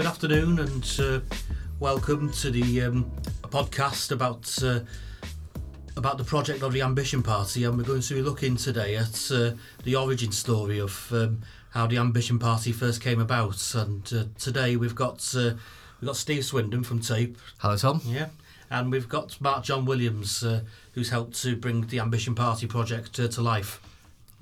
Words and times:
Good 0.00 0.06
afternoon 0.06 0.58
and 0.60 0.96
uh, 0.98 1.20
welcome 1.78 2.32
to 2.32 2.50
the 2.50 2.80
um, 2.80 3.12
podcast 3.42 4.12
about 4.12 4.50
uh, 4.62 4.80
about 5.98 6.16
the 6.16 6.24
project 6.24 6.62
of 6.62 6.72
the 6.72 6.80
Ambition 6.80 7.22
Party, 7.22 7.64
and 7.64 7.76
we're 7.76 7.84
going 7.84 8.00
to 8.00 8.14
be 8.14 8.22
looking 8.22 8.56
today 8.56 8.96
at 8.96 9.30
uh, 9.30 9.50
the 9.84 9.96
origin 9.96 10.32
story 10.32 10.80
of 10.80 11.12
um, 11.12 11.42
how 11.72 11.86
the 11.86 11.98
Ambition 11.98 12.38
Party 12.38 12.72
first 12.72 13.02
came 13.02 13.20
about. 13.20 13.74
And 13.74 14.10
uh, 14.14 14.24
today 14.38 14.74
we've 14.76 14.94
got 14.94 15.34
uh, 15.36 15.52
we've 16.00 16.06
got 16.06 16.16
Steve 16.16 16.46
Swindon 16.46 16.82
from 16.82 17.00
Tape, 17.00 17.36
Hello, 17.58 17.76
Tom. 17.76 18.00
yeah, 18.06 18.28
and 18.70 18.90
we've 18.90 19.06
got 19.06 19.38
Mark 19.38 19.64
John 19.64 19.84
Williams, 19.84 20.42
uh, 20.42 20.62
who's 20.94 21.10
helped 21.10 21.34
to 21.42 21.56
bring 21.56 21.88
the 21.88 22.00
Ambition 22.00 22.34
Party 22.34 22.66
project 22.66 23.20
uh, 23.20 23.28
to 23.28 23.42
life. 23.42 23.82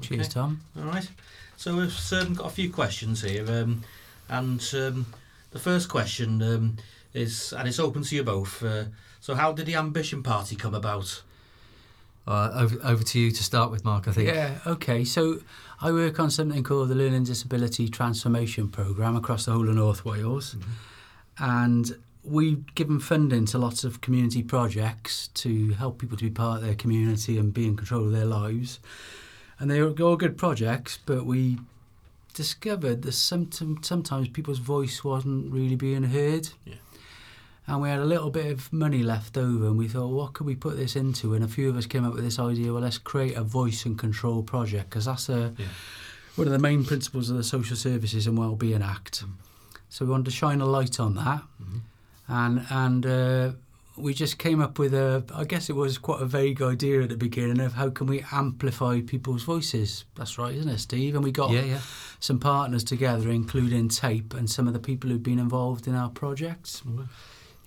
Cheers, 0.02 0.20
Okay. 0.20 0.28
Tom. 0.34 0.60
All 0.78 0.84
right. 0.84 1.10
So 1.56 1.76
we've 1.78 2.12
um, 2.12 2.34
got 2.34 2.46
a 2.46 2.50
few 2.50 2.70
questions 2.72 3.22
here, 3.22 3.44
um, 3.50 3.82
and 4.28 4.64
um, 4.74 5.06
the 5.50 5.58
first 5.58 5.88
question 5.88 6.42
um, 6.42 6.76
is, 7.14 7.52
and 7.52 7.68
it's 7.68 7.80
open 7.80 8.02
to 8.02 8.16
you 8.16 8.22
both. 8.22 8.62
Uh, 8.62 8.84
so, 9.20 9.34
how 9.34 9.52
did 9.52 9.66
the 9.66 9.74
Ambition 9.74 10.22
Party 10.22 10.56
come 10.56 10.74
about? 10.74 11.22
Uh, 12.26 12.50
over, 12.54 12.78
over 12.84 13.02
to 13.02 13.18
you 13.18 13.30
to 13.30 13.42
start 13.42 13.70
with, 13.70 13.86
Mark. 13.86 14.06
I 14.06 14.12
think. 14.12 14.28
Yeah, 14.28 14.58
okay. 14.66 15.02
So 15.02 15.38
I 15.80 15.90
work 15.92 16.20
on 16.20 16.30
something 16.30 16.62
called 16.62 16.90
the 16.90 16.94
Learning 16.94 17.24
Disability 17.24 17.88
Transformation 17.88 18.68
Programme 18.68 19.16
across 19.16 19.46
the 19.46 19.52
whole 19.52 19.66
of 19.66 19.74
North 19.74 20.04
Wales. 20.04 20.54
And 21.38 21.96
we've 22.22 22.74
given 22.74 23.00
funding 23.00 23.46
to 23.46 23.58
lots 23.58 23.82
of 23.82 24.02
community 24.02 24.42
projects 24.42 25.28
to 25.28 25.70
help 25.70 25.98
people 25.98 26.18
to 26.18 26.24
be 26.24 26.30
part 26.30 26.58
of 26.58 26.66
their 26.66 26.74
community 26.74 27.38
and 27.38 27.54
be 27.54 27.66
in 27.66 27.76
control 27.76 28.04
of 28.04 28.12
their 28.12 28.26
lives. 28.26 28.78
And 29.58 29.70
they're 29.70 29.88
all 29.88 30.16
good 30.16 30.36
projects, 30.36 30.98
but 31.06 31.24
we 31.24 31.58
discovered 32.42 33.02
that 33.02 33.12
some, 33.12 33.50
sometimes 33.82 34.28
people's 34.28 34.60
voice 34.60 35.02
wasn't 35.02 35.52
really 35.52 35.74
being 35.74 36.04
heard. 36.04 36.48
Yeah. 36.64 36.74
And 37.66 37.82
we 37.82 37.88
had 37.90 37.98
a 37.98 38.04
little 38.04 38.30
bit 38.30 38.46
of 38.52 38.72
money 38.72 39.02
left 39.02 39.36
over, 39.36 39.66
and 39.66 39.76
we 39.76 39.88
thought, 39.88 40.12
what 40.12 40.32
could 40.34 40.46
we 40.46 40.54
put 40.54 40.76
this 40.76 40.94
into? 40.96 41.34
And 41.34 41.44
a 41.44 41.48
few 41.48 41.68
of 41.68 41.76
us 41.76 41.84
came 41.86 42.04
up 42.06 42.14
with 42.14 42.22
this 42.24 42.38
idea. 42.38 42.72
Well, 42.72 42.80
let's 42.82 42.96
create 42.96 43.36
a 43.36 43.42
voice 43.42 43.84
and 43.84 43.98
control 43.98 44.42
project 44.44 44.88
because 44.88 45.04
that's 45.06 45.28
a 45.28 45.52
Yeah. 45.58 45.66
one 46.36 46.46
of 46.46 46.52
the 46.52 46.58
main 46.60 46.84
principles 46.84 47.28
of 47.28 47.36
the 47.36 47.42
Social 47.44 47.76
Services 47.76 48.26
and 48.28 48.38
Wellbeing 48.38 48.82
Act. 48.82 49.24
So 49.90 50.04
we 50.04 50.10
wanted 50.12 50.26
to 50.26 50.30
shine 50.30 50.60
a 50.60 50.66
light 50.66 51.00
on 51.00 51.14
that, 51.16 51.42
Mhm. 51.60 51.80
and 52.28 52.66
and 52.70 53.04
uh, 53.06 53.52
we 53.98 54.14
just 54.14 54.38
came 54.38 54.60
up 54.60 54.78
with 54.78 54.94
a. 54.94 55.24
I 55.34 55.44
guess 55.44 55.68
it 55.68 55.76
was 55.76 55.98
quite 55.98 56.22
a 56.22 56.24
vague 56.26 56.62
idea 56.62 57.02
at 57.02 57.08
the 57.08 57.16
beginning 57.16 57.60
of 57.60 57.74
how 57.74 57.90
can 57.90 58.06
we 58.06 58.24
amplify 58.32 59.00
people's 59.00 59.42
voices. 59.42 60.04
That's 60.16 60.38
right, 60.38 60.54
isn't 60.54 60.70
it, 60.70 60.78
Steve? 60.78 61.14
And 61.14 61.24
we 61.24 61.32
got 61.32 61.50
Yeah, 61.50 61.62
yeah. 61.64 61.80
some 62.20 62.38
partners 62.38 62.84
together, 62.84 63.28
including 63.30 63.88
Tape 63.88 64.34
and 64.34 64.48
some 64.50 64.66
of 64.66 64.72
the 64.72 64.78
people 64.80 65.10
who've 65.10 65.22
been 65.22 65.38
involved 65.38 65.86
in 65.86 65.94
our 65.94 66.08
projects. 66.10 66.82
Mm-hmm. 66.86 67.04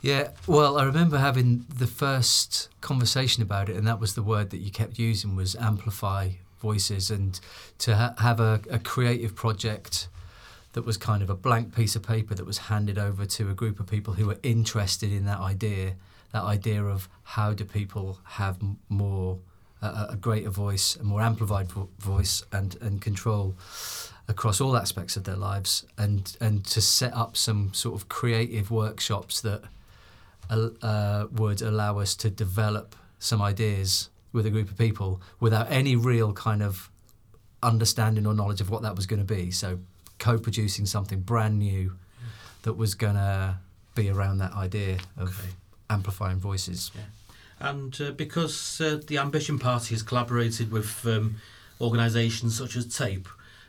Yeah, 0.02 0.30
well, 0.48 0.80
I 0.80 0.84
remember 0.84 1.20
having 1.20 1.66
the 1.70 1.86
first 1.86 2.70
conversation 2.82 3.44
about 3.44 3.70
it, 3.70 3.76
and 3.76 3.86
that 3.86 4.00
was 4.00 4.16
the 4.16 4.24
word 4.24 4.50
that 4.50 4.58
you 4.58 4.72
kept 4.72 4.98
using 4.98 5.36
was 5.36 5.56
amplify 5.56 6.30
voices, 6.60 7.12
and 7.12 7.40
to 7.80 7.96
ha- 7.96 8.16
have 8.18 8.40
a, 8.40 8.62
a 8.72 8.80
creative 8.80 9.36
project 9.36 10.08
that 10.74 10.86
was 10.86 10.98
kind 10.98 11.22
of 11.22 11.30
a 11.30 11.36
blank 11.36 11.76
piece 11.76 11.96
of 11.96 12.02
paper 12.02 12.34
that 12.34 12.46
was 12.46 12.58
handed 12.58 12.98
over 12.98 13.26
to 13.26 13.50
a 13.50 13.54
group 13.54 13.80
of 13.80 13.86
people 13.88 14.14
who 14.14 14.26
were 14.26 14.38
interested 14.42 15.12
in 15.12 15.26
that 15.26 15.40
idea, 15.40 15.94
that 16.32 16.44
idea 16.44 16.84
of 16.84 17.10
how 17.24 17.54
do 17.54 17.66
people 17.66 18.20
have 18.24 18.58
more 18.90 19.40
a, 19.82 20.08
a 20.12 20.16
greater 20.16 20.50
voice, 20.50 20.96
a 20.96 21.04
more 21.04 21.22
amplified 21.22 21.72
vo- 21.72 21.90
voice, 22.00 22.44
and 22.52 22.78
and 22.82 23.02
control 23.02 23.56
across 24.28 24.62
all 24.62 24.78
aspects 24.78 25.18
of 25.18 25.24
their 25.24 25.36
lives, 25.36 25.86
and 25.98 26.38
and 26.40 26.66
to 26.66 26.82
set 26.82 27.14
up 27.14 27.36
some 27.36 27.74
sort 27.74 27.96
of 27.96 28.08
creative 28.10 28.72
workshops 28.72 29.42
that 29.42 29.64
uh, 30.50 31.28
would 31.32 31.62
allow 31.62 32.00
us 32.00 32.16
to 32.16 32.30
develop 32.30 32.96
some 33.20 33.42
ideas 33.42 34.10
with 34.34 34.46
a 34.46 34.50
group 34.50 34.70
of 34.70 34.78
people 34.78 35.22
without 35.40 35.70
any 35.72 35.96
real 35.96 36.34
kind 36.34 36.62
of 36.62 36.90
understanding 37.64 38.26
or 38.26 38.34
knowledge 38.34 38.62
of 38.62 38.70
what 38.70 38.82
that 38.82 38.96
was 38.96 39.06
going 39.06 39.26
to 39.26 39.34
be. 39.36 39.52
So, 39.52 39.80
co-producing 40.20 40.86
something 40.86 41.22
brand 41.22 41.60
new 41.60 41.94
that 42.64 42.74
was 42.74 42.96
going 42.96 43.16
to 43.16 43.58
be 43.96 44.10
around 44.10 44.38
that 44.38 44.54
idea 44.54 44.98
of 45.18 45.30
Okay. 45.40 45.50
Amplifying 45.92 46.40
voices. 46.40 46.92
And 47.60 48.00
uh, 48.02 48.12
because 48.12 48.82
uh, 48.82 49.00
the 49.06 49.20
Ambition 49.20 49.60
Party 49.60 49.94
has 49.94 50.02
collaborated 50.02 50.72
with 50.72 51.06
um, 51.06 51.36
organisations 51.80 52.58
such 52.58 52.76
as 52.76 52.86
Tape, 52.86 53.28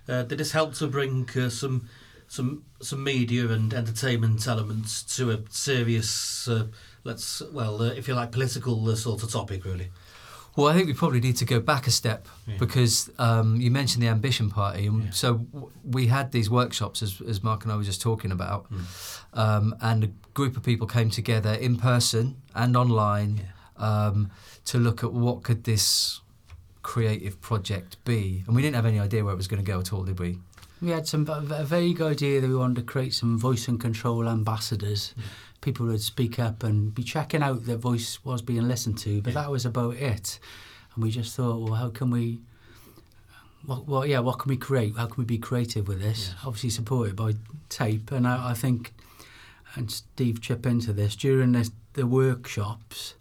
uh, 0.09 0.23
did 0.23 0.39
this 0.39 0.53
help 0.53 0.75
to 0.75 0.87
bring 0.87 1.29
uh, 1.37 1.51
some 1.51 1.89
some 2.27 2.65
some 2.81 3.05
media 3.05 3.49
and 3.49 3.75
entertainment 3.75 4.49
elements 4.49 5.03
to 5.17 5.31
a 5.31 5.39
serious, 5.51 6.49
uh, 6.49 6.67
let's 7.05 7.43
well, 7.53 7.83
if 7.83 8.09
you 8.09 8.15
like, 8.15 8.33
political 8.33 8.97
sort 8.97 9.23
of 9.23 9.31
topic, 9.31 9.65
really? 9.65 9.91
Well, 10.55 10.69
I 10.69 10.75
think 10.75 10.87
we 10.87 10.93
probably 10.93 11.21
need 11.21 11.37
to 11.37 11.45
go 11.47 11.61
back 11.61 11.87
a 11.87 11.91
step 11.91 12.29
Yeah. 12.47 12.57
because 12.59 13.11
um, 13.19 13.57
you 13.61 13.71
mentioned 13.71 14.03
the 14.03 14.09
Ambition 14.09 14.51
Party, 14.51 14.87
and 14.87 15.05
Yeah. 15.05 15.11
so 15.11 15.35
w- 15.39 15.71
we 15.83 16.07
had 16.09 16.31
these 16.33 16.51
workshops, 16.51 17.03
as, 17.03 17.21
as 17.27 17.43
Mark 17.43 17.65
and 17.65 17.73
I 17.73 17.77
were 17.77 17.83
just 17.85 18.03
talking 18.03 18.31
about, 18.33 18.67
Mm. 18.71 18.81
um, 19.33 19.75
and 19.81 20.05
a 20.05 20.11
group 20.35 20.57
of 20.59 20.63
people 20.63 20.87
came 20.87 21.09
together 21.11 21.55
in 21.55 21.77
person 21.77 22.37
and 22.55 22.77
online 22.77 23.49
um, 23.79 24.31
to 24.67 24.79
look 24.79 25.03
at 25.03 25.13
what 25.13 25.43
could 25.43 25.65
this 25.65 26.21
creative 26.83 27.41
project 27.41 27.97
be, 28.05 28.45
and 28.47 28.55
we 28.55 28.63
didn't 28.63 28.77
have 28.77 28.87
any 28.87 29.01
idea 29.01 29.25
where 29.25 29.33
it 29.33 29.37
was 29.37 29.49
going 29.49 29.65
to 29.65 29.73
go 29.73 29.81
at 29.81 29.93
all, 29.93 30.05
did 30.05 30.21
we? 30.21 30.39
We 30.81 30.91
had 30.91 31.07
some 31.09 31.27
a 31.29 31.55
a 31.63 31.65
vague 31.65 32.01
idea 32.01 32.41
that 32.41 32.49
we 32.49 32.55
wanted 32.57 32.77
to 32.77 32.83
create 32.93 33.15
some 33.15 33.39
voice 33.39 33.69
and 33.69 33.81
control 33.81 34.29
ambassadors, 34.29 35.15
people 35.63 35.87
would 35.87 36.03
speak 36.03 36.39
up 36.39 36.63
and 36.63 36.95
be 36.95 37.03
checking 37.03 37.43
out 37.43 37.65
that 37.65 37.79
voice 37.79 38.23
was 38.25 38.43
being 38.43 38.69
listened 38.69 38.99
to. 38.99 39.23
But 39.23 39.33
Yeah. 39.33 39.41
that 39.43 39.51
was 39.51 39.65
about 39.65 39.95
it, 39.97 40.39
and 40.95 41.03
we 41.03 41.11
just 41.11 41.35
thought, 41.35 41.61
well, 41.63 41.75
how 41.75 41.89
can 41.89 42.11
we? 42.11 42.41
What, 43.65 44.09
yeah, 44.09 44.19
what 44.19 44.41
can 44.41 44.51
we 44.51 44.57
create? 44.57 44.97
How 44.97 45.07
can 45.07 45.17
we 45.19 45.25
be 45.25 45.39
creative 45.39 45.87
with 45.87 46.01
this? 46.01 46.35
Obviously 46.45 46.71
supported 46.71 47.15
by 47.15 47.35
tape, 47.69 48.11
and 48.11 48.27
I, 48.27 48.51
I 48.51 48.55
think, 48.55 48.93
and 49.77 49.89
Steve 49.91 50.41
chip 50.41 50.67
into 50.67 50.93
this 50.93 51.15
during 51.15 51.53
the, 51.53 51.71
the 51.93 52.07
workshops. 52.07 53.15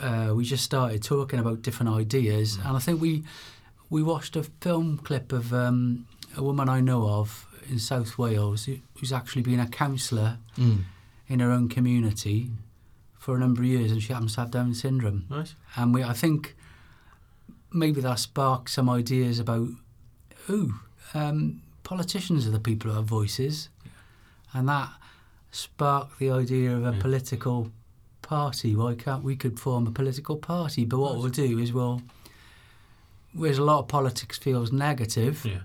Uh, 0.00 0.32
we 0.34 0.44
just 0.46 0.64
started 0.64 1.02
talking 1.02 1.38
about 1.38 1.60
different 1.60 1.92
ideas, 1.92 2.56
and 2.64 2.74
I 2.74 2.80
think 2.80 3.02
we 3.02 3.22
we 3.90 4.02
watched 4.02 4.34
a 4.34 4.44
film 4.44 4.96
clip 4.96 5.30
of 5.30 5.52
um, 5.52 6.06
a 6.38 6.42
woman 6.42 6.70
I 6.70 6.80
know 6.80 7.06
of 7.10 7.46
in 7.68 7.78
South 7.78 8.16
Wales 8.16 8.64
who, 8.64 8.76
who's 8.98 9.12
actually 9.12 9.42
been 9.42 9.60
a 9.60 9.68
counsellor 9.68 10.38
Mm. 10.56 10.84
In 11.30 11.40
her 11.40 11.50
own 11.50 11.68
community 11.68 12.50
for 13.18 13.36
a 13.36 13.38
number 13.38 13.62
of 13.62 13.66
years, 13.68 13.92
and 13.92 14.02
she 14.02 14.12
happens 14.12 14.34
to 14.34 14.40
have 14.40 14.50
Down 14.50 14.74
syndrome. 14.74 15.24
Right. 15.30 15.54
And 15.76 15.94
we, 15.94 16.02
I 16.02 16.12
think, 16.12 16.56
maybe 17.72 18.00
that 18.00 18.18
sparked 18.18 18.68
some 18.70 18.90
ideas 18.90 19.38
about, 19.38 19.68
ooh, 20.50 20.74
um, 21.14 21.62
politicians 21.84 22.46
are 22.46 22.50
the 22.50 22.60
people 22.60 22.90
who 22.90 22.96
have 22.96 23.04
voices, 23.06 23.68
and 24.52 24.68
that 24.68 24.88
sparked 25.52 26.18
the 26.18 26.30
idea 26.30 26.76
of 26.76 26.84
a 26.84 26.92
Yeah. 26.92 27.00
political 27.00 27.70
party. 28.22 28.74
Why 28.74 28.94
can't 28.94 29.22
we 29.22 29.36
could 29.36 29.58
form 29.60 29.86
a 29.86 29.90
political 29.92 30.36
party? 30.36 30.84
But 30.84 30.98
what 30.98 31.12
Right. 31.14 31.20
we'll 31.20 31.30
do 31.30 31.58
is 31.58 31.72
we'll, 31.72 32.02
whereas 33.32 33.58
a 33.58 33.64
lot 33.64 33.78
of 33.80 33.88
politics 33.88 34.38
feels 34.38 34.72
negative, 34.72 35.44
Yeah. 35.44 35.60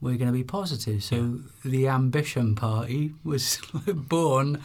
We're 0.00 0.16
going 0.16 0.26
to 0.30 0.32
be 0.32 0.44
positive. 0.44 1.02
So 1.02 1.40
the 1.64 1.88
Ambition 1.88 2.54
Party 2.54 3.12
was 3.24 3.58
born 3.86 4.62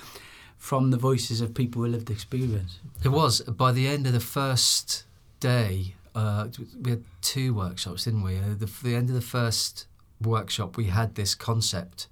from 0.57 0.92
the 0.92 0.98
voices 0.98 1.42
of 1.42 1.54
people 1.54 1.81
with 1.81 1.92
lived 1.92 2.10
experience. 2.10 2.80
It 3.04 3.10
was 3.10 3.42
by 3.42 3.72
the 3.72 3.88
end 3.88 4.06
of 4.07 4.13
the 4.13 4.19
first 4.19 5.06
day. 5.39 5.95
Uh, 6.13 6.48
we 6.81 6.92
had 6.92 7.04
two 7.22 7.54
workshops, 7.54 8.04
didn't 8.04 8.24
we? 8.24 8.38
Uh, 8.38 8.54
the, 8.57 8.69
the 8.83 8.95
end 8.95 9.10
of 9.10 9.16
the 9.16 9.22
first 9.22 9.86
workshop, 10.22 10.78
we 10.78 10.86
had 10.86 11.16
this 11.16 11.34
concept 11.34 12.07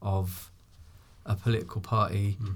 of 0.00 0.50
a 1.24 1.36
political 1.36 1.80
party 1.80 2.36
Mm. 2.42 2.54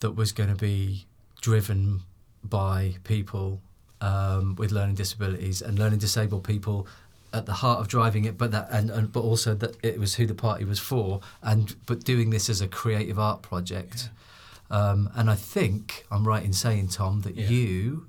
that 0.00 0.12
was 0.12 0.32
going 0.32 0.48
to 0.48 0.56
be 0.56 1.06
driven 1.40 2.02
by 2.42 2.96
people 3.04 3.60
um, 4.00 4.54
with 4.56 4.72
learning 4.72 4.94
disabilities 4.96 5.60
and 5.62 5.78
learning 5.78 5.98
disabled 6.00 6.42
people 6.44 6.86
at 7.32 7.46
the 7.46 7.52
heart 7.54 7.80
of 7.80 7.88
driving 7.88 8.24
it, 8.24 8.38
but 8.38 8.50
that 8.52 8.68
and, 8.70 8.90
and 8.90 9.12
but 9.12 9.20
also 9.20 9.54
that 9.54 9.76
it 9.84 9.98
was 10.00 10.14
who 10.14 10.26
the 10.26 10.34
party 10.34 10.64
was 10.64 10.78
for, 10.78 11.20
and 11.42 11.74
but 11.86 12.04
doing 12.04 12.30
this 12.30 12.48
as 12.48 12.60
a 12.60 12.68
creative 12.68 13.18
art 13.18 13.42
project. 13.42 14.10
Um, 14.70 15.08
and 15.14 15.30
I 15.30 15.34
think 15.34 16.04
I'm 16.10 16.26
right 16.28 16.42
in 16.44 16.52
saying, 16.52 16.88
Tom, 16.88 17.22
that 17.22 17.34
Yeah. 17.36 17.48
you 17.48 18.06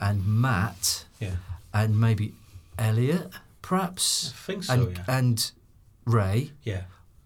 and 0.00 0.26
Matt 0.26 1.04
Yeah. 1.20 1.36
and 1.72 1.98
maybe 1.98 2.34
Elliot, 2.78 3.30
I 3.34 3.38
perhaps, 3.62 4.32
think 4.46 4.64
so. 4.64 4.72
and 4.74 4.96
yeah. 4.96 5.04
and 5.08 5.50
Ray 6.04 6.52
yeah. 6.64 6.82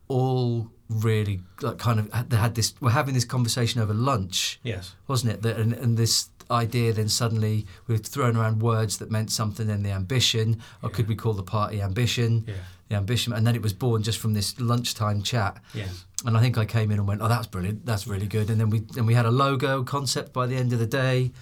all 0.08 0.70
really 0.88 1.40
like 1.62 1.78
kind 1.78 1.99
of 1.99 2.12
had- 2.12 2.31
they 2.31 2.37
had 2.37 2.54
this. 2.54 2.75
We're 2.81 2.90
having 2.90 3.14
this 3.14 3.25
conversation 3.25 3.81
over 3.81 3.92
lunch, 3.94 4.60
Yes. 4.62 4.94
wasn't 5.08 5.32
it? 5.32 5.42
That 5.42 5.56
and, 5.56 5.72
and 5.72 5.96
this 5.96 6.28
idea 6.50 6.93
then 6.93 7.08
suddenly 7.08 7.66
we 7.87 7.94
were 7.94 7.98
throwing 7.98 8.37
around 8.37 8.62
words 8.62 8.98
that 8.98 9.10
meant 9.10 9.31
something. 9.31 9.66
Then 9.66 9.82
the 9.82 9.90
ambition, 9.93 10.60
or 10.82 10.90
could 10.90 11.08
we 11.08 11.14
call 11.14 11.32
the 11.34 11.43
party 11.43 11.81
ambition? 11.82 12.44
Yeah. 12.46 12.54
The 12.88 12.94
ambition, 12.96 13.32
and 13.32 13.44
then 13.46 13.56
it 13.56 13.62
was 13.62 13.72
born 13.72 14.02
just 14.04 14.19
from 14.19 14.32
this 14.34 14.58
lunchtime 14.60 15.22
chat. 15.22 15.58
Yes. 15.75 16.04
and 16.25 16.37
I 16.37 16.40
think 16.40 16.56
I 16.56 16.64
came 16.64 16.90
in 16.93 16.98
and 16.98 17.06
went, 17.08 17.20
"Oh, 17.20 17.28
that's 17.28 17.46
brilliant. 17.46 17.84
That's 17.84 18.06
really 18.06 18.26
good." 18.26 18.48
And 18.50 18.58
then 18.60 18.70
we 18.70 18.84
and 18.96 19.06
we 19.06 19.14
had 19.14 19.26
a 19.26 19.31
logo 19.31 19.82
concept 19.84 20.32
by 20.32 20.46
the 20.46 20.56
end 20.56 20.72
of 20.72 20.78
the 20.78 20.87
day, 20.87 21.32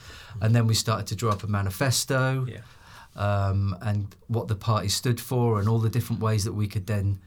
and 0.41 0.55
then 0.55 0.67
we 0.67 0.75
started 0.75 1.07
to 1.09 1.15
draw 1.15 1.31
up 1.33 1.43
a 1.45 1.47
manifesto, 1.47 2.47
Yeah. 2.49 2.61
um, 3.15 3.77
and 3.83 4.15
what 4.27 4.49
the 4.49 4.57
party 4.57 4.89
stood 4.89 5.21
for, 5.21 5.59
and 5.61 5.69
all 5.69 5.79
the 5.79 5.91
different 5.91 6.21
ways 6.23 6.45
that 6.45 6.55
we 6.55 6.67
could 6.67 6.87
then 6.87 7.21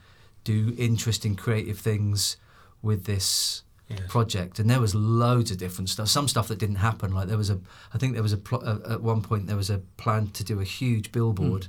do 0.43 0.73
interesting, 0.77 1.35
creative 1.35 1.77
things 1.79 2.37
with 2.81 3.05
this 3.05 3.63
Yeah. 3.89 3.97
project. 4.09 4.59
And 4.59 4.69
there 4.69 4.81
was 4.81 4.93
loads 4.93 5.49
of 5.51 5.57
different 5.57 5.89
stuff. 5.89 6.09
Some 6.09 6.27
stuff 6.27 6.49
that 6.49 6.59
didn't 6.59 6.75
happen. 6.77 7.13
Like 7.13 7.27
there 7.29 7.37
was 7.37 7.49
a, 7.49 7.59
I 7.93 7.97
think 7.97 8.13
there 8.15 8.23
was 8.23 8.33
a 8.33 8.37
pl- 8.37 8.61
uh, 8.65 8.93
at 8.95 9.01
one 9.01 9.21
point 9.21 9.47
there 9.47 9.55
was 9.55 9.69
a 9.69 9.77
plan 9.95 10.27
to 10.31 10.43
do 10.43 10.59
a 10.59 10.65
huge 10.65 11.11
billboard. 11.11 11.67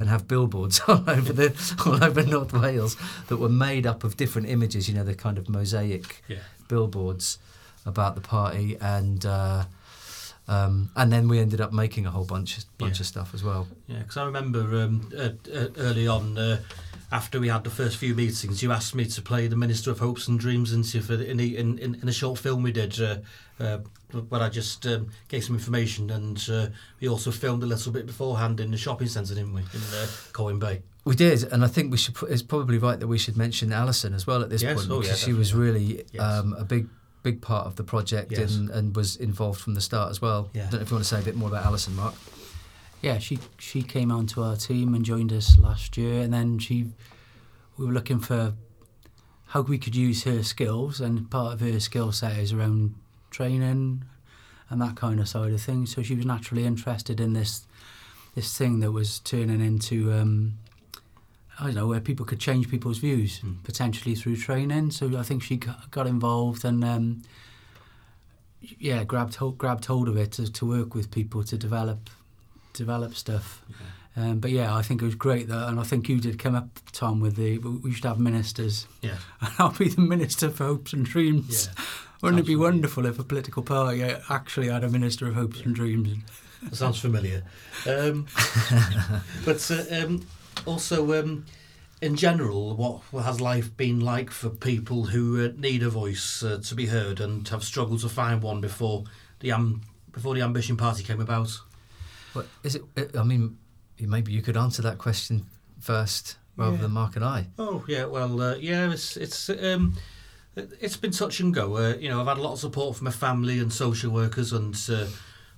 And 0.00 0.08
have 0.10 0.28
billboards 0.28 0.80
all 0.88 1.02
over 1.08 1.32
the 1.32 1.54
all 1.86 2.04
over 2.04 2.22
North 2.22 2.52
Wales 2.52 2.96
that 3.28 3.38
were 3.38 3.48
made 3.48 3.86
up 3.86 4.04
of 4.04 4.18
different 4.18 4.46
images, 4.50 4.86
you 4.86 4.94
know, 4.94 5.02
the 5.04 5.14
kind 5.14 5.38
of 5.38 5.48
mosaic 5.48 6.22
Yeah. 6.28 6.38
billboards 6.68 7.38
about 7.86 8.14
the 8.14 8.20
party, 8.20 8.76
and 8.82 9.24
uh, 9.24 9.64
um, 10.46 10.90
and 10.96 11.10
then 11.12 11.26
we 11.28 11.38
ended 11.38 11.60
up 11.62 11.72
making 11.72 12.04
a 12.06 12.10
whole 12.10 12.24
bunch 12.24 12.58
bunch 12.76 12.98
Yeah. 12.98 13.02
of 13.02 13.06
stuff 13.06 13.34
as 13.34 13.42
well. 13.42 13.66
Yeah, 13.86 14.00
because 14.00 14.16
I 14.18 14.24
remember 14.24 14.60
um, 14.82 15.10
uh, 15.16 15.30
uh, 15.54 15.68
early 15.78 16.06
on, 16.06 16.36
uh, 16.36 16.58
after 17.10 17.40
we 17.40 17.48
had 17.48 17.64
the 17.64 17.70
first 17.70 17.96
few 17.96 18.14
meetings, 18.14 18.62
you 18.62 18.70
asked 18.70 18.94
me 18.94 19.04
to 19.06 19.22
play 19.22 19.46
the 19.46 19.56
Minister 19.56 19.90
of 19.90 19.98
Hopes 19.98 20.28
and 20.28 20.38
Dreams 20.38 20.72
in, 20.72 20.82
for 21.00 21.16
the, 21.16 21.28
in, 21.30 21.38
the, 21.38 21.56
in, 21.56 21.78
in, 21.78 21.94
in 21.96 22.08
a 22.08 22.12
short 22.12 22.38
film 22.38 22.62
we 22.62 22.70
did, 22.72 23.00
uh, 23.00 23.16
uh, 23.58 23.78
where 24.28 24.42
I 24.42 24.48
just 24.50 24.86
um, 24.86 25.08
gave 25.28 25.44
some 25.44 25.56
information, 25.56 26.10
and 26.10 26.46
uh, 26.50 26.66
we 27.00 27.08
also 27.08 27.30
filmed 27.30 27.62
a 27.62 27.66
little 27.66 27.92
bit 27.92 28.06
beforehand 28.06 28.60
in 28.60 28.70
the 28.70 28.76
shopping 28.76 29.08
centre, 29.08 29.34
didn't 29.34 29.54
we, 29.54 29.62
in 29.62 29.80
uh, 29.94 30.06
Colwyn 30.32 30.58
Bay? 30.58 30.82
We 31.04 31.14
did, 31.14 31.44
and 31.44 31.64
I 31.64 31.68
think 31.68 31.90
we 31.90 31.96
should. 31.96 32.16
It's 32.28 32.42
probably 32.42 32.76
right 32.76 33.00
that 33.00 33.06
we 33.08 33.16
should 33.16 33.36
mention 33.38 33.72
Alison 33.72 34.12
as 34.12 34.26
well 34.26 34.42
at 34.42 34.50
this 34.50 34.62
Yes, 34.62 34.76
point 34.76 34.90
oh, 34.90 35.00
because 35.00 35.22
yeah, 35.22 35.26
she 35.26 35.32
was 35.32 35.54
really 35.54 36.04
Yes. 36.12 36.22
um, 36.22 36.52
a 36.52 36.64
big, 36.64 36.88
big 37.22 37.40
part 37.40 37.66
of 37.66 37.76
the 37.76 37.84
project 37.84 38.32
Yes. 38.32 38.54
and, 38.54 38.68
and 38.68 38.94
was 38.94 39.16
involved 39.16 39.60
from 39.60 39.72
the 39.74 39.80
start 39.80 40.10
as 40.10 40.20
well. 40.20 40.50
Yeah. 40.52 40.66
I 40.66 40.70
don't 40.70 40.74
know 40.74 40.80
if 40.82 40.90
you 40.90 40.96
want 40.96 41.04
to 41.06 41.08
say 41.08 41.20
a 41.20 41.24
bit 41.24 41.34
more 41.36 41.48
about 41.48 41.64
Alison, 41.64 41.96
Mark. 41.96 42.14
Yeah, 43.00 43.18
she 43.18 43.38
she 43.58 43.82
came 43.82 44.10
onto 44.10 44.42
our 44.42 44.56
team 44.56 44.94
and 44.94 45.04
joined 45.04 45.32
us 45.32 45.56
last 45.58 45.96
year, 45.96 46.20
and 46.20 46.32
then 46.32 46.58
she 46.58 46.86
we 47.76 47.86
were 47.86 47.92
looking 47.92 48.18
for 48.18 48.54
how 49.46 49.62
we 49.62 49.78
could 49.78 49.94
use 49.96 50.24
her 50.24 50.42
skills, 50.42 51.00
and 51.00 51.30
part 51.30 51.54
of 51.54 51.60
her 51.60 51.78
skill 51.80 52.12
set 52.12 52.36
is 52.38 52.52
around 52.52 52.94
training 53.30 54.04
and 54.70 54.82
that 54.82 54.96
kind 54.96 55.18
of 55.20 55.28
side 55.28 55.52
of 55.52 55.62
things. 55.62 55.94
So 55.94 56.02
she 56.02 56.14
was 56.14 56.26
naturally 56.26 56.64
interested 56.66 57.20
in 57.20 57.32
this 57.34 57.66
this 58.34 58.56
thing 58.56 58.80
that 58.80 58.92
was 58.92 59.20
turning 59.20 59.60
into 59.60 60.12
um, 60.12 60.54
I 61.60 61.66
don't 61.66 61.74
know 61.74 61.86
where 61.86 62.00
people 62.00 62.26
could 62.26 62.40
change 62.40 62.68
people's 62.68 62.98
views 62.98 63.40
Mm. 63.40 63.62
potentially 63.64 64.14
through 64.16 64.36
training. 64.36 64.90
So 64.90 65.16
I 65.16 65.22
think 65.22 65.42
she 65.42 65.56
got 65.90 66.06
involved 66.06 66.64
and. 66.64 66.84
Um, 66.84 67.22
yeah, 68.60 69.04
grabbed 69.04 69.36
hold, 69.36 69.56
grabbed 69.56 69.84
hold 69.84 70.08
of 70.08 70.16
it 70.16 70.32
to, 70.32 70.50
to 70.52 70.66
work 70.66 70.92
with 70.92 71.12
people 71.12 71.44
to 71.44 71.56
develop 71.56 72.10
develop 72.78 73.14
stuff. 73.14 73.62
Um, 74.16 74.40
but 74.40 74.50
yeah, 74.50 74.74
I 74.74 74.82
think 74.82 75.02
it 75.02 75.04
was 75.04 75.14
great 75.14 75.48
that, 75.48 75.68
and 75.68 75.78
I 75.78 75.84
think 75.84 76.08
you 76.08 76.18
did 76.18 76.38
come 76.38 76.54
up, 76.54 76.66
Tom, 76.92 77.20
with 77.20 77.36
the 77.36 77.58
we 77.58 77.92
should 77.92 78.04
have 78.04 78.18
ministers. 78.18 78.86
Yeah. 79.02 79.18
And 79.40 79.52
I'll 79.58 79.70
be 79.70 79.88
the 79.88 80.00
minister 80.00 80.50
for 80.50 80.64
hopes 80.64 80.92
and 80.92 81.04
dreams. 81.04 81.68
Yeah. 81.68 81.84
Wouldn't 82.22 82.40
it 82.40 82.46
be 82.46 82.54
Absolutely. 82.54 82.72
wonderful 82.72 83.06
if 83.06 83.18
a 83.20 83.22
political 83.22 83.62
party 83.62 84.02
actually 84.28 84.68
had 84.68 84.82
a 84.82 84.88
minister 84.88 85.28
of 85.28 85.34
hopes 85.34 85.60
and 85.60 85.72
dreams? 85.72 86.18
That 86.62 86.74
sounds 86.74 86.98
familiar. 86.98 87.44
Um, 87.86 88.26
but 89.44 89.70
uh, 89.70 90.04
um, 90.04 90.26
also, 90.66 91.20
um, 91.20 91.46
in 92.02 92.16
general, 92.16 92.74
what 92.74 93.24
has 93.24 93.40
life 93.40 93.76
been 93.76 94.00
like 94.00 94.30
for 94.32 94.50
people 94.50 95.04
who 95.04 95.44
uh, 95.44 95.52
need 95.56 95.84
a 95.84 95.90
voice 95.90 96.42
uh, 96.42 96.58
to 96.64 96.74
be 96.74 96.86
heard 96.86 97.20
and 97.20 97.46
have 97.48 97.62
struggled 97.62 98.00
to 98.00 98.08
find 98.08 98.42
one 98.42 98.60
before 98.60 99.04
the 99.38 99.52
um, 99.52 99.82
before 100.10 100.34
the 100.34 100.42
Ambition 100.42 100.76
Party 100.76 101.04
came 101.04 101.20
about? 101.20 101.60
What 102.38 102.46
is 102.62 102.74
it? 102.74 102.82
I 103.16 103.22
mean, 103.22 103.58
maybe 104.00 104.32
you 104.32 104.42
could 104.42 104.56
answer 104.56 104.82
that 104.82 104.98
question 104.98 105.46
first 105.80 106.36
rather 106.56 106.76
Yeah. 106.76 106.82
than 106.82 106.90
Mark 106.92 107.16
and 107.16 107.24
I. 107.24 107.46
Oh 107.58 107.84
yeah, 107.88 108.04
well 108.06 108.40
uh, 108.40 108.54
yeah, 108.56 108.90
it's 108.92 109.16
it's 109.16 109.48
um, 109.50 109.94
it's 110.56 110.96
been 110.96 111.12
touch 111.12 111.40
and 111.40 111.54
go. 111.54 111.76
Uh, 111.76 111.94
you 111.98 112.08
know, 112.08 112.20
I've 112.20 112.26
had 112.26 112.38
a 112.38 112.42
lot 112.42 112.52
of 112.54 112.58
support 112.58 112.96
from 112.96 113.04
my 113.06 113.10
family 113.12 113.58
and 113.60 113.72
social 113.72 114.10
workers, 114.10 114.52
and 114.52 114.74
uh, 114.90 115.06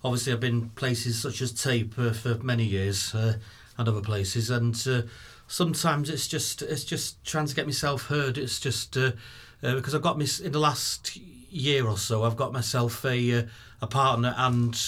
obviously 0.04 0.32
I've 0.32 0.40
been 0.40 0.70
places 0.70 1.20
such 1.20 1.40
as 1.42 1.52
Tape 1.52 1.98
uh, 1.98 2.12
for 2.12 2.34
many 2.42 2.64
years 2.64 3.14
uh, 3.14 3.34
and 3.78 3.88
other 3.88 4.02
places, 4.02 4.50
and 4.50 4.74
uh, 4.86 5.02
sometimes 5.46 6.10
it's 6.10 6.28
just 6.28 6.62
it's 6.62 6.84
just 6.84 7.22
trying 7.24 7.46
to 7.46 7.54
get 7.54 7.66
myself 7.66 8.06
heard. 8.06 8.36
It's 8.38 8.60
just 8.60 8.96
uh, 8.96 9.12
uh, 9.62 9.74
because 9.76 9.94
I've 9.94 10.02
got 10.02 10.18
me 10.18 10.26
in 10.44 10.52
the 10.52 10.60
last 10.60 11.16
year 11.50 11.86
or 11.86 11.96
so, 11.98 12.24
I've 12.24 12.36
got 12.36 12.52
myself 12.52 13.04
a 13.04 13.46
a 13.82 13.86
partner 13.86 14.34
and 14.36 14.78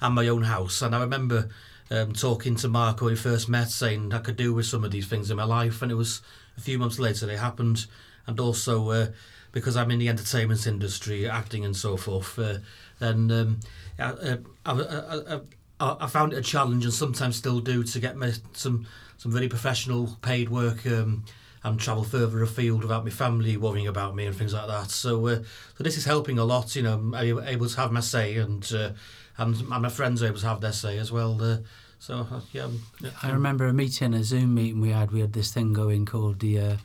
and 0.00 0.14
my 0.14 0.28
own 0.28 0.42
house, 0.42 0.82
and 0.82 0.94
I 0.94 1.00
remember 1.00 1.48
um, 1.90 2.12
talking 2.12 2.56
to 2.56 2.68
Mark 2.68 3.00
when 3.00 3.12
we 3.12 3.16
first 3.16 3.48
met, 3.48 3.70
saying 3.70 4.12
I 4.12 4.18
could 4.18 4.36
do 4.36 4.52
with 4.52 4.66
some 4.66 4.84
of 4.84 4.90
these 4.90 5.06
things 5.06 5.30
in 5.30 5.36
my 5.36 5.44
life, 5.44 5.82
and 5.82 5.90
it 5.90 5.96
was 5.96 6.22
a 6.56 6.60
few 6.60 6.78
months 6.78 6.98
later 6.98 7.26
they 7.26 7.36
happened, 7.36 7.86
and 8.26 8.38
also 8.38 8.90
uh, 8.90 9.06
because 9.52 9.76
I'm 9.76 9.90
in 9.90 9.98
the 9.98 10.08
entertainment 10.08 10.66
industry, 10.66 11.28
acting 11.28 11.64
and 11.64 11.76
so 11.76 11.96
forth, 11.96 12.38
uh, 12.38 12.58
and 13.00 13.32
um, 13.32 13.60
uh, 13.98 14.36
I, 14.66 14.72
I, 14.72 15.40
I, 15.80 15.96
I, 16.00 16.06
found 16.06 16.32
it 16.32 16.38
a 16.38 16.42
challenge, 16.42 16.84
and 16.84 16.92
sometimes 16.92 17.36
still 17.36 17.60
do, 17.60 17.82
to 17.82 18.00
get 18.00 18.16
me 18.16 18.32
some 18.52 18.86
some 19.16 19.32
very 19.32 19.48
professional 19.48 20.18
paid 20.22 20.48
work. 20.48 20.86
Um, 20.86 21.24
and 21.64 21.80
travel 21.80 22.04
further 22.04 22.40
afield 22.42 22.82
without 22.82 23.04
my 23.04 23.10
family 23.10 23.56
worrying 23.56 23.88
about 23.88 24.14
me 24.14 24.26
and 24.26 24.36
things 24.36 24.54
like 24.54 24.68
that. 24.68 24.90
So, 24.90 25.26
uh, 25.26 25.42
so 25.76 25.84
this 25.84 25.96
is 25.96 26.04
helping 26.04 26.38
a 26.38 26.44
lot. 26.44 26.76
You 26.76 26.82
know, 26.82 26.94
I'm 26.94 27.14
able 27.14 27.68
to 27.68 27.76
have 27.76 27.90
my 27.90 28.00
say, 28.00 28.36
and 28.36 28.72
uh, 28.72 28.90
and 29.38 29.66
my 29.68 29.88
friends 29.88 30.22
able 30.22 30.38
to 30.38 30.46
have 30.48 30.60
their 30.60 30.72
say 30.72 30.98
as 30.98 31.10
well. 31.12 31.40
Uh, 31.42 31.58
so 32.00 32.26
uh, 32.30 32.40
yeah, 32.52 32.64
um, 32.64 32.82
yeah, 33.00 33.10
I 33.22 33.30
remember 33.30 33.66
a 33.66 33.72
meeting, 33.72 34.14
a 34.14 34.22
Zoom 34.22 34.54
meeting 34.54 34.80
we 34.80 34.90
had. 34.90 35.10
We 35.10 35.20
had 35.20 35.32
this 35.32 35.52
thing 35.52 35.72
going 35.72 36.06
called 36.06 36.40
the 36.40 36.58
uh, 36.60 36.76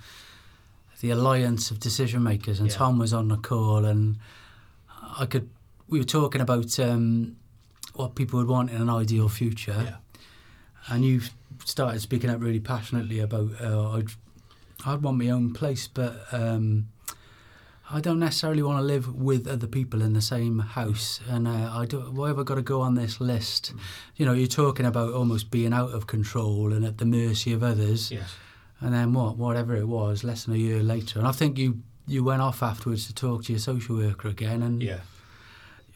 the 1.01 1.11
Alliance 1.11 1.69
of 1.71 1.79
Decision 1.79 2.23
Makers, 2.23 2.59
and 2.59 2.69
Yeah. 2.69 2.75
Tom 2.77 2.97
was 2.99 3.13
on 3.13 3.27
the 3.27 3.37
call, 3.37 3.85
and 3.85 4.17
I 5.19 5.25
could. 5.25 5.49
We 5.89 5.99
were 5.99 6.05
talking 6.05 6.41
about 6.41 6.79
um, 6.79 7.35
what 7.93 8.15
people 8.15 8.39
would 8.39 8.47
want 8.47 8.71
in 8.71 8.81
an 8.81 8.89
ideal 8.89 9.29
future, 9.29 9.81
Yeah. 9.85 9.95
and 10.95 11.03
you 11.05 11.21
started 11.65 12.01
speaking 12.01 12.29
up 12.29 12.41
really 12.41 12.59
passionately 12.59 13.19
about 13.19 13.49
uh, 13.61 13.91
I'd 13.91 14.07
I'd 14.85 15.01
want 15.01 15.17
my 15.17 15.29
own 15.29 15.53
place, 15.53 15.87
but 15.87 16.25
um, 16.31 16.87
I 17.93 17.99
don't 18.01 18.17
necessarily 18.19 18.63
want 18.63 18.79
to 18.79 18.83
live 18.83 19.13
with 19.13 19.47
other 19.47 19.67
people 19.67 20.01
in 20.01 20.13
the 20.13 20.21
same 20.21 20.57
house, 20.59 21.19
and 21.29 21.47
uh, 21.47 21.69
I 21.73 21.85
do. 21.85 21.99
Why 21.99 22.29
have 22.29 22.39
I 22.39 22.43
got 22.43 22.55
to 22.55 22.63
go 22.63 22.81
on 22.81 22.95
this 22.95 23.21
list? 23.21 23.71
You 24.15 24.25
know, 24.25 24.33
you're 24.33 24.47
talking 24.47 24.87
about 24.87 25.13
almost 25.13 25.51
being 25.51 25.73
out 25.73 25.91
of 25.91 26.07
control 26.07 26.73
and 26.73 26.83
at 26.83 26.97
the 26.97 27.05
mercy 27.05 27.53
of 27.53 27.61
others, 27.61 28.09
yes, 28.11 28.33
and 28.81 28.93
then 28.93 29.13
what? 29.13 29.37
Whatever 29.37 29.75
it 29.75 29.87
was, 29.87 30.23
less 30.23 30.45
than 30.45 30.55
a 30.55 30.57
year 30.57 30.81
later, 30.81 31.19
and 31.19 31.27
I 31.27 31.31
think 31.33 31.59
you 31.59 31.83
you 32.07 32.23
went 32.23 32.41
off 32.41 32.63
afterwards 32.63 33.05
to 33.07 33.13
talk 33.13 33.43
to 33.45 33.53
your 33.53 33.59
social 33.59 33.95
worker 33.97 34.27
again, 34.27 34.63
and 34.63 34.81
yeah, 34.81 35.01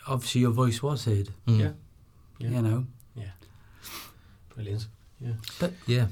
obviously 0.08 0.42
your 0.42 0.52
voice 0.52 0.84
was 0.84 1.06
heard. 1.06 1.30
Mm. 1.48 1.60
Yeah. 1.60 1.72
yeah, 2.38 2.50
You 2.50 2.62
know, 2.62 2.86
Yeah. 3.16 3.32
brilliant. 4.54 4.88
Yeah, 5.20 5.34
But 5.60 5.74
Yeah. 5.88 6.08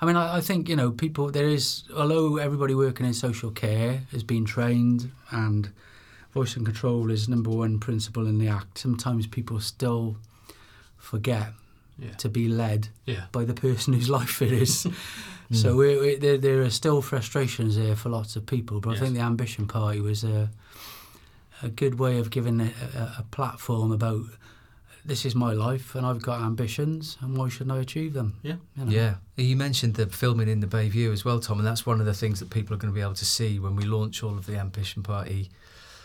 I 0.00 0.06
mean, 0.06 0.16
I, 0.16 0.36
I 0.36 0.40
think 0.40 0.68
you 0.68 0.76
know 0.76 0.90
people. 0.90 1.30
There 1.30 1.48
is, 1.48 1.84
although 1.94 2.36
everybody 2.36 2.74
working 2.74 3.06
in 3.06 3.14
social 3.14 3.50
care 3.50 4.02
has 4.12 4.22
been 4.22 4.44
trained, 4.44 5.10
and 5.30 5.70
voice 6.32 6.56
and 6.56 6.64
control 6.64 7.10
is 7.10 7.28
number 7.28 7.50
one 7.50 7.78
principle 7.78 8.26
in 8.26 8.38
the 8.38 8.48
act. 8.48 8.78
Sometimes 8.78 9.26
people 9.26 9.60
still 9.60 10.16
forget 10.96 11.52
yeah, 11.98 12.12
to 12.12 12.28
be 12.28 12.48
led 12.48 12.88
yeah, 13.06 13.24
by 13.32 13.44
the 13.44 13.54
person 13.54 13.92
whose 13.94 14.08
life 14.08 14.42
it 14.42 14.52
is. 14.52 14.86
So 15.50 15.72
hmm. 15.72 15.78
we, 15.78 15.98
we, 15.98 16.16
there, 16.16 16.36
there 16.36 16.60
are 16.60 16.68
still 16.68 17.00
frustrations 17.00 17.74
there 17.74 17.96
for 17.96 18.10
lots 18.10 18.36
of 18.36 18.44
people. 18.44 18.80
But 18.80 18.90
Yes. 18.90 18.98
I 18.98 19.04
think 19.04 19.14
the 19.14 19.22
Ambition 19.22 19.66
Party 19.66 19.98
was 19.98 20.22
a 20.22 20.50
a 21.62 21.68
good 21.68 21.98
way 21.98 22.18
of 22.18 22.30
giving 22.30 22.60
a, 22.60 22.72
a, 22.94 23.02
a 23.18 23.26
platform 23.30 23.90
about 23.92 24.24
this 25.08 25.24
is 25.24 25.34
my 25.34 25.52
life 25.52 25.94
and 25.94 26.06
I've 26.06 26.22
got 26.22 26.40
ambitions 26.42 27.16
and 27.20 27.36
why 27.36 27.48
shouldn't 27.48 27.72
I 27.72 27.80
achieve 27.80 28.12
them? 28.12 28.38
Yeah. 28.42 28.56
You 28.76 28.84
know? 28.84 28.90
Yeah, 28.90 29.14
you 29.36 29.56
mentioned 29.56 29.94
the 29.94 30.06
filming 30.06 30.48
in 30.48 30.60
the 30.60 30.66
Bayview 30.66 31.12
as 31.12 31.24
well, 31.24 31.40
Tom, 31.40 31.58
and 31.58 31.66
that's 31.66 31.86
one 31.86 31.98
of 31.98 32.06
the 32.06 32.14
things 32.14 32.38
that 32.40 32.50
people 32.50 32.74
are 32.74 32.78
going 32.78 32.92
to 32.92 32.94
be 32.94 33.00
able 33.00 33.14
to 33.14 33.24
see 33.24 33.58
when 33.58 33.74
we 33.74 33.84
launch 33.84 34.22
all 34.22 34.36
of 34.36 34.46
the 34.46 34.56
Ambition 34.56 35.02
Party 35.02 35.50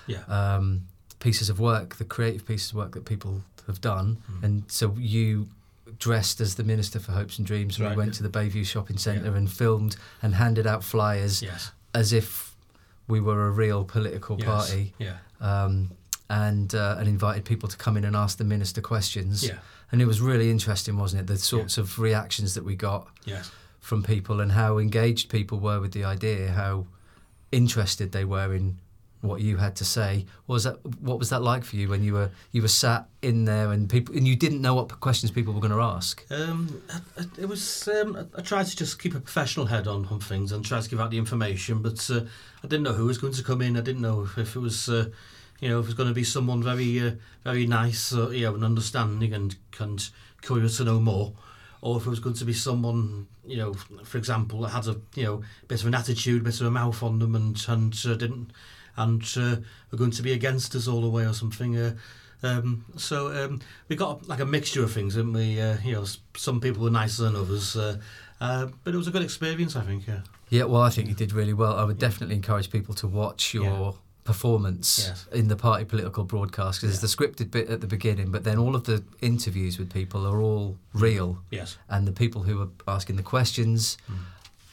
yeah, 0.08 0.24
um, 0.28 0.84
pieces 1.20 1.50
of 1.50 1.60
work, 1.60 1.96
the 1.98 2.06
creative 2.06 2.46
pieces 2.48 2.72
of 2.72 2.78
work 2.78 2.94
that 2.94 3.06
people 3.06 3.42
have 3.68 3.82
done. 3.82 4.18
Mm. 4.32 4.44
And 4.44 4.64
so 4.72 4.96
you 4.98 5.48
dressed 6.00 6.42
as 6.42 6.56
the 6.56 6.64
Minister 6.64 7.00
for 7.00 7.12
Hopes 7.12 7.38
and 7.38 7.46
Dreams, 7.46 7.78
and 7.78 7.86
Right, 7.86 7.96
we 7.96 8.04
went 8.04 8.14
to 8.16 8.24
the 8.24 8.30
Bayview 8.30 8.66
Shopping 8.66 8.98
Centre 8.98 9.30
Yeah. 9.32 9.38
and 9.38 9.52
filmed 9.52 9.96
and 10.22 10.36
handed 10.36 10.66
out 10.66 10.84
flyers 10.84 11.42
yes, 11.42 11.72
as 11.94 12.14
if 12.14 12.56
we 13.08 13.20
were 13.20 13.48
a 13.48 13.52
real 13.52 13.84
political 13.84 14.38
yes, 14.40 14.46
party. 14.46 14.94
Yeah, 14.98 15.18
Um, 15.42 15.92
and 16.30 16.74
uh, 16.74 16.96
and 17.00 17.08
invited 17.08 17.46
people 17.46 17.70
to 17.70 17.78
come 17.78 17.98
in 17.98 18.06
and 18.06 18.16
ask 18.16 18.38
the 18.38 18.44
minister 18.44 18.82
questions, 18.82 19.48
yeah, 19.48 19.58
and 19.92 20.02
it 20.02 20.06
was 20.06 20.22
really 20.22 20.50
interesting, 20.50 20.98
wasn't 20.98 21.22
it? 21.22 21.28
The 21.28 21.38
sorts 21.38 21.78
of 21.78 22.00
reactions 22.00 22.54
that 22.56 22.64
we 22.64 22.76
got 22.76 23.08
yes, 23.26 23.52
from 23.80 24.04
people 24.04 24.40
and 24.40 24.52
how 24.52 24.78
engaged 24.78 25.30
people 25.30 25.60
were 25.60 25.80
with 25.80 25.94
the 25.94 26.04
idea, 26.04 26.52
how 26.52 26.88
interested 27.52 28.12
they 28.12 28.26
were 28.26 28.54
in 28.54 28.78
what 29.24 29.40
you 29.40 29.56
had 29.56 29.74
to 29.78 29.86
say. 29.86 30.26
What 30.48 30.56
was 30.56 30.64
that? 30.66 30.86
What 31.02 31.18
was 31.18 31.30
that 31.30 31.42
like 31.42 31.64
for 31.64 31.78
you 31.78 31.88
when 31.88 32.04
you 32.04 32.14
were 32.14 32.30
you 32.52 32.62
were 32.62 32.68
sat 32.68 33.08
in 33.22 33.46
there 33.46 33.72
and 33.72 33.90
people 33.90 34.16
and 34.16 34.28
you 34.28 34.36
didn't 34.36 34.62
know 34.62 34.76
what 34.76 35.00
questions 35.00 35.32
people 35.32 35.54
were 35.54 35.62
going 35.62 35.72
to 35.72 35.82
ask? 35.82 36.26
Um, 36.30 36.82
it 37.38 37.48
was. 37.48 37.88
Um, 37.88 38.30
I 38.38 38.42
tried 38.42 38.66
to 38.66 38.76
just 38.76 39.02
keep 39.02 39.16
a 39.16 39.20
professional 39.20 39.66
head 39.66 39.88
on, 39.88 40.06
on 40.08 40.20
things 40.20 40.52
and 40.52 40.64
try 40.66 40.82
to 40.82 40.90
give 40.90 41.00
out 41.00 41.10
the 41.10 41.18
information, 41.18 41.82
but 41.82 42.10
uh, 42.10 42.22
I 42.64 42.68
didn't 42.68 42.84
know 42.84 42.94
who 42.94 43.06
was 43.06 43.18
going 43.18 43.34
to 43.34 43.44
come 43.44 43.62
in. 43.62 43.78
I 43.78 43.82
didn't 43.82 44.02
know 44.02 44.28
if 44.38 44.56
it 44.56 44.60
was, 44.60 44.90
uh, 44.90 45.06
you 45.64 45.70
know, 45.70 45.80
if 45.80 45.86
it 45.86 45.88
was 45.88 45.96
going 45.96 46.10
to 46.10 46.14
be 46.14 46.26
someone 46.26 46.62
very, 46.62 47.00
uh, 47.00 47.12
very 47.46 47.66
nice, 47.66 48.14
uh, 48.14 48.30
you 48.32 48.44
know, 48.44 48.54
and 48.54 48.66
understanding 48.66 49.34
and 49.34 49.56
and 49.80 50.10
curious 50.42 50.76
to 50.76 50.84
know 50.84 51.00
more, 51.00 51.32
or 51.80 51.96
if 51.96 52.06
it 52.06 52.10
was 52.10 52.20
going 52.20 52.36
to 52.36 52.44
be 52.44 52.52
someone, 52.52 53.28
you 53.48 53.56
know, 53.56 53.74
for 54.04 54.18
example, 54.18 54.60
that 54.60 54.72
had 54.72 54.88
a, 54.88 55.00
you 55.16 55.24
know, 55.24 55.42
bit 55.70 55.80
of 55.80 55.88
an 55.88 55.96
attitude, 55.96 56.44
bit 56.44 56.60
of 56.60 56.68
a 56.68 56.72
mouth 56.72 57.02
on 57.02 57.20
them, 57.20 57.34
and 57.34 57.64
and 57.70 57.94
uh, 58.06 58.14
didn't, 58.16 58.52
and 58.98 59.24
uh, 59.38 59.56
were 59.90 59.98
going 59.98 60.12
to 60.12 60.22
be 60.22 60.34
against 60.34 60.76
us 60.76 60.86
all 60.86 61.02
the 61.02 61.08
way 61.08 61.26
or 61.26 61.34
something. 61.34 61.78
Uh, 61.78 61.96
um, 62.44 62.84
so 62.98 63.32
um, 63.32 63.62
we 63.88 63.96
got 63.96 64.28
like 64.28 64.42
a 64.42 64.46
mixture 64.46 64.84
of 64.84 64.92
things, 64.92 65.16
didn't 65.16 65.32
we? 65.32 65.62
Uh, 65.62 65.78
you 65.82 65.94
know, 65.94 66.04
some 66.36 66.60
people 66.60 66.84
were 66.84 66.90
nicer 66.90 67.24
than 67.24 67.38
others, 67.38 67.78
uh, 67.78 67.96
uh, 68.42 68.68
but 68.84 68.94
it 68.94 68.98
was 68.98 69.08
a 69.08 69.12
good 69.12 69.24
experience, 69.24 69.78
I 69.78 69.84
think. 69.84 70.08
Yeah. 70.08 70.24
Yeah, 70.50 70.66
well, 70.66 70.82
I 70.82 70.90
think 70.90 71.08
you 71.08 71.16
did 71.16 71.32
really 71.32 71.54
well. 71.54 71.78
I 71.78 71.86
would 71.86 72.00
definitely 72.00 72.36
encourage 72.36 72.70
people 72.70 72.94
to 72.96 73.08
watch 73.08 73.54
your. 73.54 73.96
Performance 74.24 75.06
Yes. 75.08 75.26
in 75.32 75.48
the 75.50 75.56
party 75.56 75.86
political 75.86 76.24
broadcast 76.24 76.80
because 76.82 76.96
Yeah. 76.96 77.02
there's 77.02 77.16
the 77.16 77.18
scripted 77.18 77.52
bit 77.52 77.68
at 77.70 77.82
the 77.82 77.88
beginning, 77.88 78.32
but 78.32 78.44
then 78.44 78.58
all 78.58 78.76
of 78.76 78.84
the 78.86 79.04
interviews 79.22 79.78
with 79.78 79.92
people 79.92 80.26
are 80.26 80.40
all 80.42 80.78
real, 80.94 81.40
Yes. 81.52 81.78
and 81.90 82.08
the 82.08 82.12
people 82.14 82.44
who 82.44 82.62
are 82.62 82.70
asking 82.88 83.18
the 83.18 83.24
questions 83.24 83.98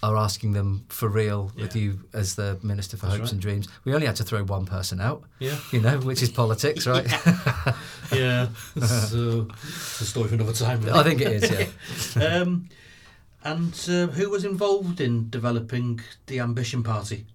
are 0.02 0.16
asking 0.16 0.52
them 0.52 0.84
for 0.88 1.08
real 1.10 1.52
with 1.56 1.72
Mm. 1.74 1.80
You 1.80 1.98
as 2.14 2.34
the 2.34 2.58
Minister 2.62 2.96
for 2.96 3.04
That's 3.06 3.16
Hopes 3.18 3.26
right. 3.28 3.32
and 3.32 3.40
Dreams. 3.42 3.68
We 3.84 3.92
only 3.92 4.06
had 4.06 4.16
to 4.16 4.24
throw 4.24 4.42
one 4.44 4.64
person 4.64 4.98
out, 5.00 5.24
Yeah. 5.40 5.58
you 5.72 5.80
know, 5.80 5.98
which 5.98 6.22
is 6.22 6.30
politics, 6.30 6.86
right? 6.86 7.06
Yeah. 8.12 8.48
so 8.86 9.46
it's 9.62 10.00
a 10.00 10.04
story 10.06 10.28
for 10.28 10.34
another 10.36 10.52
time. 10.54 10.80
Really. 10.80 10.98
I 10.98 11.02
think 11.02 11.20
it 11.20 11.42
is, 11.42 12.16
yeah. 12.16 12.22
um, 12.40 12.68
and 13.44 13.72
uh, 13.88 14.06
who 14.08 14.30
was 14.30 14.44
involved 14.44 15.00
in 15.00 15.28
developing 15.30 16.00
the 16.26 16.40
Ambition 16.40 16.82
Party? 16.82 17.26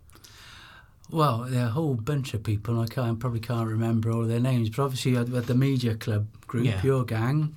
Well, 1.11 1.45
there 1.49 1.63
are 1.63 1.67
a 1.67 1.71
whole 1.71 1.93
bunch 1.93 2.33
of 2.33 2.43
people, 2.43 2.79
and 2.79 2.83
I 2.89 2.93
can't 2.93 3.19
probably 3.19 3.39
can't 3.39 3.67
remember 3.69 4.11
all 4.11 4.23
their 4.23 4.39
names, 4.39 4.69
but 4.69 4.83
obviously 4.83 5.11
you 5.11 5.17
had, 5.17 5.29
we 5.29 5.35
had 5.35 5.45
the 5.45 5.55
media 5.55 5.95
club 5.95 6.27
group, 6.47 6.65
Yeah. 6.65 6.81
your 6.83 7.03
gang, 7.05 7.55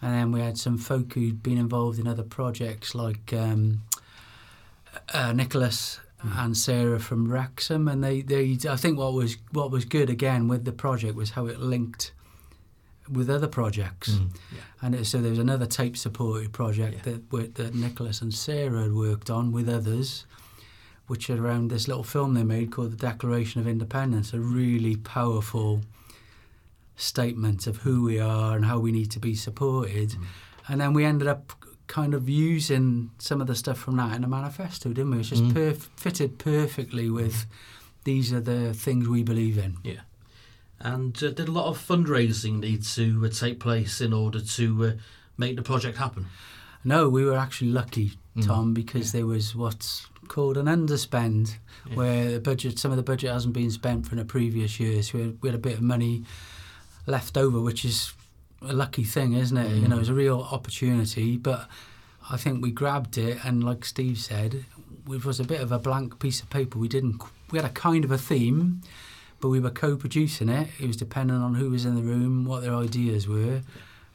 and 0.00 0.14
then 0.14 0.32
we 0.32 0.40
had 0.40 0.56
some 0.58 0.78
folk 0.78 1.12
who'd 1.12 1.42
been 1.42 1.58
involved 1.58 1.98
in 1.98 2.06
other 2.08 2.22
projects 2.22 2.94
like 2.94 3.32
um, 3.34 3.82
uh, 5.12 5.32
Nicholas 5.32 6.00
and 6.22 6.56
Sarah 6.56 6.98
from 6.98 7.30
Wrexham, 7.30 7.86
and 7.86 8.02
they, 8.02 8.22
they 8.22 8.56
I 8.68 8.76
think 8.76 8.98
what 8.98 9.12
was 9.12 9.36
what 9.52 9.70
was 9.70 9.84
good 9.84 10.08
again 10.10 10.48
with 10.48 10.64
the 10.64 10.72
project 10.72 11.14
was 11.14 11.30
how 11.30 11.46
it 11.46 11.60
linked 11.60 12.12
with 13.12 13.28
other 13.30 13.46
projects. 13.46 14.10
Mm. 14.10 14.28
And 14.82 14.94
it, 14.96 15.06
so 15.06 15.18
there 15.20 15.30
was 15.30 15.38
another 15.38 15.66
tape 15.66 15.96
supported 15.96 16.52
project 16.52 16.94
Yeah. 17.06 17.12
that 17.12 17.30
that 17.30 17.54
that 17.56 17.74
Nicholas 17.74 18.22
and 18.22 18.32
Sarah 18.34 18.82
had 18.84 18.92
worked 18.94 19.30
on 19.30 19.52
with 19.52 19.68
others, 19.68 20.24
which 21.06 21.30
are 21.30 21.42
around 21.44 21.70
this 21.70 21.86
little 21.88 22.02
film 22.04 22.34
they 22.34 22.42
made 22.42 22.70
called 22.72 22.92
The 22.92 22.96
Declaration 22.96 23.60
of 23.60 23.66
Independence, 23.68 24.32
a 24.32 24.40
really 24.40 24.96
powerful 24.96 25.82
statement 26.96 27.66
of 27.66 27.78
who 27.78 28.02
we 28.04 28.18
are 28.18 28.56
and 28.56 28.64
how 28.64 28.78
we 28.78 28.92
need 28.92 29.10
to 29.12 29.18
be 29.20 29.34
supported. 29.34 30.10
Mm. 30.10 30.24
And 30.68 30.80
then 30.80 30.92
we 30.94 31.04
ended 31.04 31.28
up 31.28 31.52
kind 31.86 32.14
of 32.14 32.28
using 32.28 33.10
some 33.18 33.40
of 33.40 33.46
the 33.46 33.54
stuff 33.54 33.78
from 33.78 33.96
that 33.98 34.16
in 34.16 34.24
a 34.24 34.28
manifesto, 34.28 34.88
didn't 34.88 35.10
we? 35.12 35.18
It's 35.20 35.28
just 35.28 35.42
Mm. 35.44 35.52
perf- 35.52 35.88
fitted 35.96 36.38
perfectly 36.38 37.10
with 37.10 37.46
these 38.04 38.32
are 38.32 38.40
the 38.40 38.72
things 38.74 39.06
we 39.08 39.22
believe 39.22 39.58
in. 39.58 39.76
Yeah. 39.84 40.00
And 40.80 41.16
uh, 41.22 41.30
did 41.30 41.48
a 41.48 41.52
lot 41.52 41.66
of 41.66 41.78
fundraising 41.78 42.60
need 42.60 42.82
to 42.84 43.24
uh, 43.24 43.28
take 43.28 43.60
place 43.60 44.00
in 44.00 44.12
order 44.12 44.40
to 44.40 44.84
uh, 44.84 44.92
make 45.38 45.56
the 45.56 45.62
project 45.62 45.98
happen? 45.98 46.26
No, 46.84 47.08
we 47.08 47.24
were 47.24 47.36
actually 47.36 47.70
lucky, 47.70 48.12
Mm. 48.36 48.44
Tom, 48.46 48.74
because 48.74 49.12
there 49.12 49.26
was 49.26 49.54
what's 49.56 50.06
called 50.28 50.56
an 50.56 50.66
underspend, 50.66 51.56
Yeah. 51.88 51.96
where 51.96 52.32
the 52.32 52.40
budget, 52.40 52.78
some 52.78 52.90
of 52.90 52.96
the 52.96 53.02
budget 53.02 53.30
hasn't 53.30 53.54
been 53.54 53.70
spent 53.70 54.06
from 54.06 54.18
the 54.18 54.24
previous 54.24 54.78
years. 54.80 55.12
We 55.12 55.20
had, 55.22 55.38
we 55.40 55.48
had 55.48 55.56
a 55.56 55.60
bit 55.60 55.74
of 55.74 55.82
money 55.82 56.24
left 57.06 57.36
over, 57.36 57.60
which 57.60 57.84
is 57.84 58.12
a 58.62 58.72
lucky 58.72 59.04
thing, 59.04 59.34
isn't 59.34 59.56
it? 59.56 59.70
You 59.72 59.86
mm. 59.86 59.88
know, 59.88 59.98
it's 59.98 60.08
a 60.08 60.14
real 60.14 60.46
opportunity. 60.50 61.36
But 61.36 61.68
I 62.30 62.36
think 62.36 62.62
we 62.62 62.70
grabbed 62.70 63.18
it, 63.18 63.38
and 63.44 63.62
like 63.62 63.84
Steve 63.84 64.18
said, 64.18 64.64
it 65.08 65.24
was 65.24 65.38
a 65.38 65.44
bit 65.44 65.60
of 65.60 65.70
a 65.70 65.78
blank 65.78 66.18
piece 66.18 66.40
of 66.40 66.50
paper. 66.50 66.78
We 66.78 66.88
didn't. 66.88 67.22
We 67.50 67.58
had 67.58 67.66
a 67.66 67.72
kind 67.72 68.04
of 68.04 68.10
a 68.10 68.18
theme, 68.18 68.82
but 69.40 69.48
we 69.48 69.60
were 69.60 69.70
co-producing 69.70 70.48
it. 70.48 70.68
It 70.80 70.86
was 70.86 70.96
dependent 70.96 71.42
on 71.42 71.54
who 71.54 71.70
was 71.70 71.84
in 71.84 71.94
the 71.94 72.02
room, 72.02 72.44
what 72.44 72.62
their 72.62 72.74
ideas 72.74 73.28
were, 73.28 73.60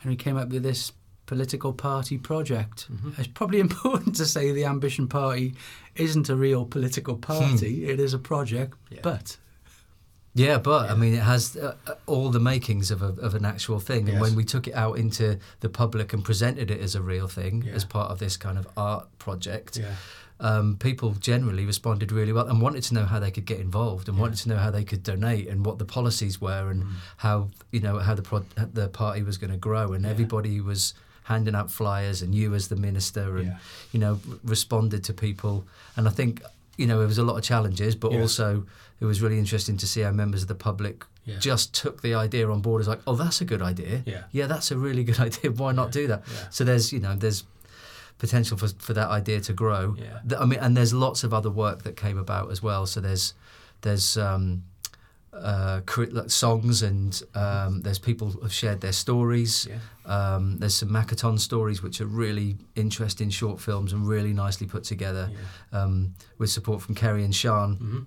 and 0.02 0.10
we 0.10 0.16
came 0.16 0.38
up 0.38 0.50
with 0.50 0.64
this 0.64 0.92
political 1.36 1.72
party 1.72 2.18
project. 2.18 2.88
It's 3.18 3.28
probably 3.30 3.62
important 3.70 4.18
to 4.18 4.26
say 4.26 4.52
the 4.52 4.66
Ambition 4.66 5.08
Party 5.08 5.54
isn't 5.96 6.28
a 6.30 6.36
real 6.36 6.66
political 6.66 7.16
party. 7.16 7.86
It 7.90 8.02
is 8.02 8.14
a 8.14 8.20
project, 8.20 8.74
Yeah. 8.90 9.00
but 9.02 9.38
Yeah, 10.34 10.58
but 10.60 10.90
I 10.92 10.96
mean, 10.96 11.14
it 11.14 11.24
has 11.24 11.56
uh, 11.56 11.76
uh, 11.88 11.94
all 12.06 12.32
the 12.32 12.40
makings 12.42 12.92
of, 12.92 13.02
a, 13.02 13.12
of 13.28 13.34
an 13.36 13.46
actual 13.46 13.80
thing. 13.80 14.10
And 14.10 14.14
Yes. 14.18 14.22
when 14.22 14.36
we 14.36 14.44
took 14.44 14.68
it 14.68 14.76
out 14.76 14.98
into 14.98 15.40
the 15.62 15.70
public 15.70 16.12
and 16.14 16.22
presented 16.24 16.70
it 16.70 16.82
as 16.82 16.96
a 16.96 17.02
real 17.02 17.28
thing, 17.30 17.64
Yeah. 17.66 17.76
as 17.78 17.86
part 17.86 18.12
of 18.12 18.20
this 18.20 18.36
kind 18.38 18.58
of 18.58 18.68
art 18.76 19.06
project, 19.20 19.78
Yeah. 19.78 19.96
um, 20.42 20.76
people 20.78 21.10
generally 21.32 21.66
responded 21.66 22.12
really 22.12 22.34
well 22.34 22.48
and 22.50 22.62
wanted 22.62 22.84
to 22.88 22.94
know 22.94 23.06
how 23.06 23.20
they 23.22 23.32
could 23.32 23.46
get 23.46 23.60
involved 23.60 24.08
and 24.10 24.18
Yeah. 24.18 24.22
wanted 24.24 24.40
to 24.44 24.50
know 24.50 24.58
how 24.66 24.72
they 24.72 24.84
could 24.84 25.04
donate 25.04 25.48
and 25.52 25.66
what 25.66 25.78
the 25.80 25.86
policies 25.98 26.42
were 26.42 26.66
and 26.72 26.84
Mm. 26.84 26.92
how 27.26 27.36
you 27.72 27.80
know 27.86 28.00
how 28.00 28.16
the 28.16 28.22
pro- 28.30 28.46
the 28.74 28.88
party 28.90 29.22
was 29.24 29.38
going 29.38 29.54
to 29.60 29.62
grow. 29.70 29.94
And 29.94 30.04
Yeah. 30.04 30.12
everybody 30.12 30.60
was 30.72 30.94
handing 31.24 31.56
out 31.56 31.72
flyers, 31.72 32.22
and 32.22 32.34
you 32.36 32.54
as 32.56 32.68
the 32.68 32.76
minister, 32.76 33.38
and 33.38 33.48
Yeah. 33.48 33.58
you 33.92 34.00
know 34.00 34.20
r- 34.30 34.38
responded 34.44 35.04
to 35.06 35.14
people. 35.14 35.66
And 35.96 36.08
I 36.08 36.12
think 36.12 36.42
you 36.78 36.88
know 36.88 37.02
it 37.02 37.06
was 37.08 37.18
a 37.18 37.24
lot 37.24 37.38
of 37.38 37.44
challenges, 37.44 37.96
but 37.96 38.12
Yeah. 38.12 38.22
also 38.22 38.66
it 39.00 39.06
was 39.06 39.22
really 39.22 39.38
interesting 39.40 39.78
to 39.78 39.88
see 39.88 40.02
how 40.02 40.12
members 40.12 40.42
of 40.44 40.48
the 40.48 40.56
public 40.56 41.06
Yeah. 41.26 41.40
just 41.40 41.74
took 41.74 42.02
the 42.02 42.14
idea 42.16 42.50
on 42.50 42.62
board 42.62 42.82
as 42.82 42.88
like, 42.88 43.02
oh, 43.08 43.16
that's 43.16 43.42
a 43.42 43.46
good 43.46 43.62
idea. 43.62 44.04
Yeah. 44.06 44.24
yeah, 44.32 44.48
that's 44.48 44.72
a 44.72 44.78
really 44.78 45.04
good 45.10 45.20
idea. 45.20 45.52
Why 45.52 45.72
not 45.72 45.92
do 45.92 46.08
that? 46.08 46.24
Yeah. 46.28 46.48
So 46.50 46.64
there's 46.64 46.92
you 46.94 47.00
know 47.00 47.16
there's 47.16 47.44
potential 48.18 48.58
for 48.58 48.68
for 48.80 48.94
that 48.94 49.10
idea 49.10 49.40
to 49.42 49.54
grow. 49.54 49.96
Yeah. 49.98 50.40
I 50.40 50.46
mean, 50.46 50.60
and 50.60 50.76
there's 50.78 50.94
lots 50.94 51.24
of 51.24 51.34
other 51.34 51.50
work 51.50 51.84
that 51.84 51.96
came 51.96 52.18
about 52.18 52.52
as 52.52 52.62
well. 52.62 52.86
So 52.86 53.02
there's 53.02 53.34
there's 53.82 54.18
um, 54.18 54.64
uh, 55.34 55.82
songs 56.28 56.82
and 56.84 57.22
um, 57.36 57.82
there's 57.82 58.00
people 58.00 58.30
who 58.32 58.42
have 58.42 58.54
shared 58.54 58.82
their 58.82 58.92
stories. 58.92 59.68
Yeah. 59.70 59.80
Um, 60.06 60.58
there's 60.58 60.76
some 60.76 60.90
Makaton 60.90 61.40
stories 61.40 61.82
which 61.82 62.02
are 62.02 62.06
really 62.06 62.58
interesting 62.76 63.30
short 63.30 63.60
films 63.62 63.94
and 63.94 64.08
really 64.08 64.34
nicely 64.34 64.68
put 64.68 64.84
together 64.84 65.30
Yeah. 65.32 65.82
um, 65.84 66.14
with 66.38 66.50
support 66.50 66.82
from 66.82 66.96
Kerry 66.96 67.24
and 67.24 67.34
Sean. 67.36 67.78
Mhm. 67.78 68.06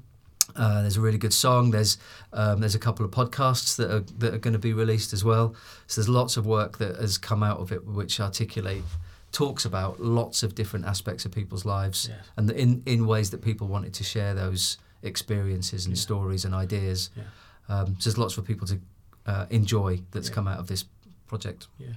Uh, 0.56 0.82
there's 0.82 0.98
a 0.98 1.00
really 1.00 1.18
good 1.18 1.32
song. 1.32 1.70
There's 1.70 1.96
um, 2.32 2.60
there's 2.60 2.74
a 2.74 2.78
couple 2.78 3.04
of 3.04 3.10
podcasts 3.10 3.76
that 3.76 3.90
are 3.90 4.04
that 4.18 4.34
are 4.34 4.38
going 4.38 4.52
to 4.52 4.58
be 4.58 4.74
released 4.74 5.12
as 5.14 5.24
well. 5.24 5.54
So 5.86 6.00
there's 6.00 6.08
lots 6.08 6.36
of 6.36 6.44
work 6.44 6.76
that 6.78 6.96
has 6.96 7.16
come 7.18 7.42
out 7.42 7.58
of 7.60 7.72
it, 7.72 7.86
which 7.86 8.20
articulate 8.20 8.84
talks 9.32 9.64
about 9.64 9.98
lots 10.00 10.42
of 10.42 10.54
different 10.54 10.84
aspects 10.84 11.24
of 11.24 11.32
people's 11.32 11.64
lives, 11.64 12.08
Yes. 12.10 12.18
and 12.36 12.50
in 12.50 12.82
in 12.86 13.06
ways 13.06 13.30
that 13.30 13.40
people 13.42 13.66
wanted 13.68 13.94
to 13.94 14.04
share 14.04 14.34
those 14.34 14.76
experiences 15.04 15.86
and 15.86 15.96
Yeah. 15.96 16.00
stories 16.02 16.44
and 16.44 16.54
ideas. 16.54 17.10
Yeah. 17.16 17.24
Um, 17.68 17.96
so 17.98 18.10
there's 18.10 18.18
lots 18.18 18.34
for 18.34 18.42
people 18.42 18.66
to 18.68 18.78
uh, 19.26 19.46
enjoy 19.50 20.02
that's 20.10 20.28
Yeah. 20.28 20.34
come 20.34 20.48
out 20.48 20.58
of 20.58 20.66
this 20.66 20.84
project. 21.26 21.66
Yeah, 21.78 21.94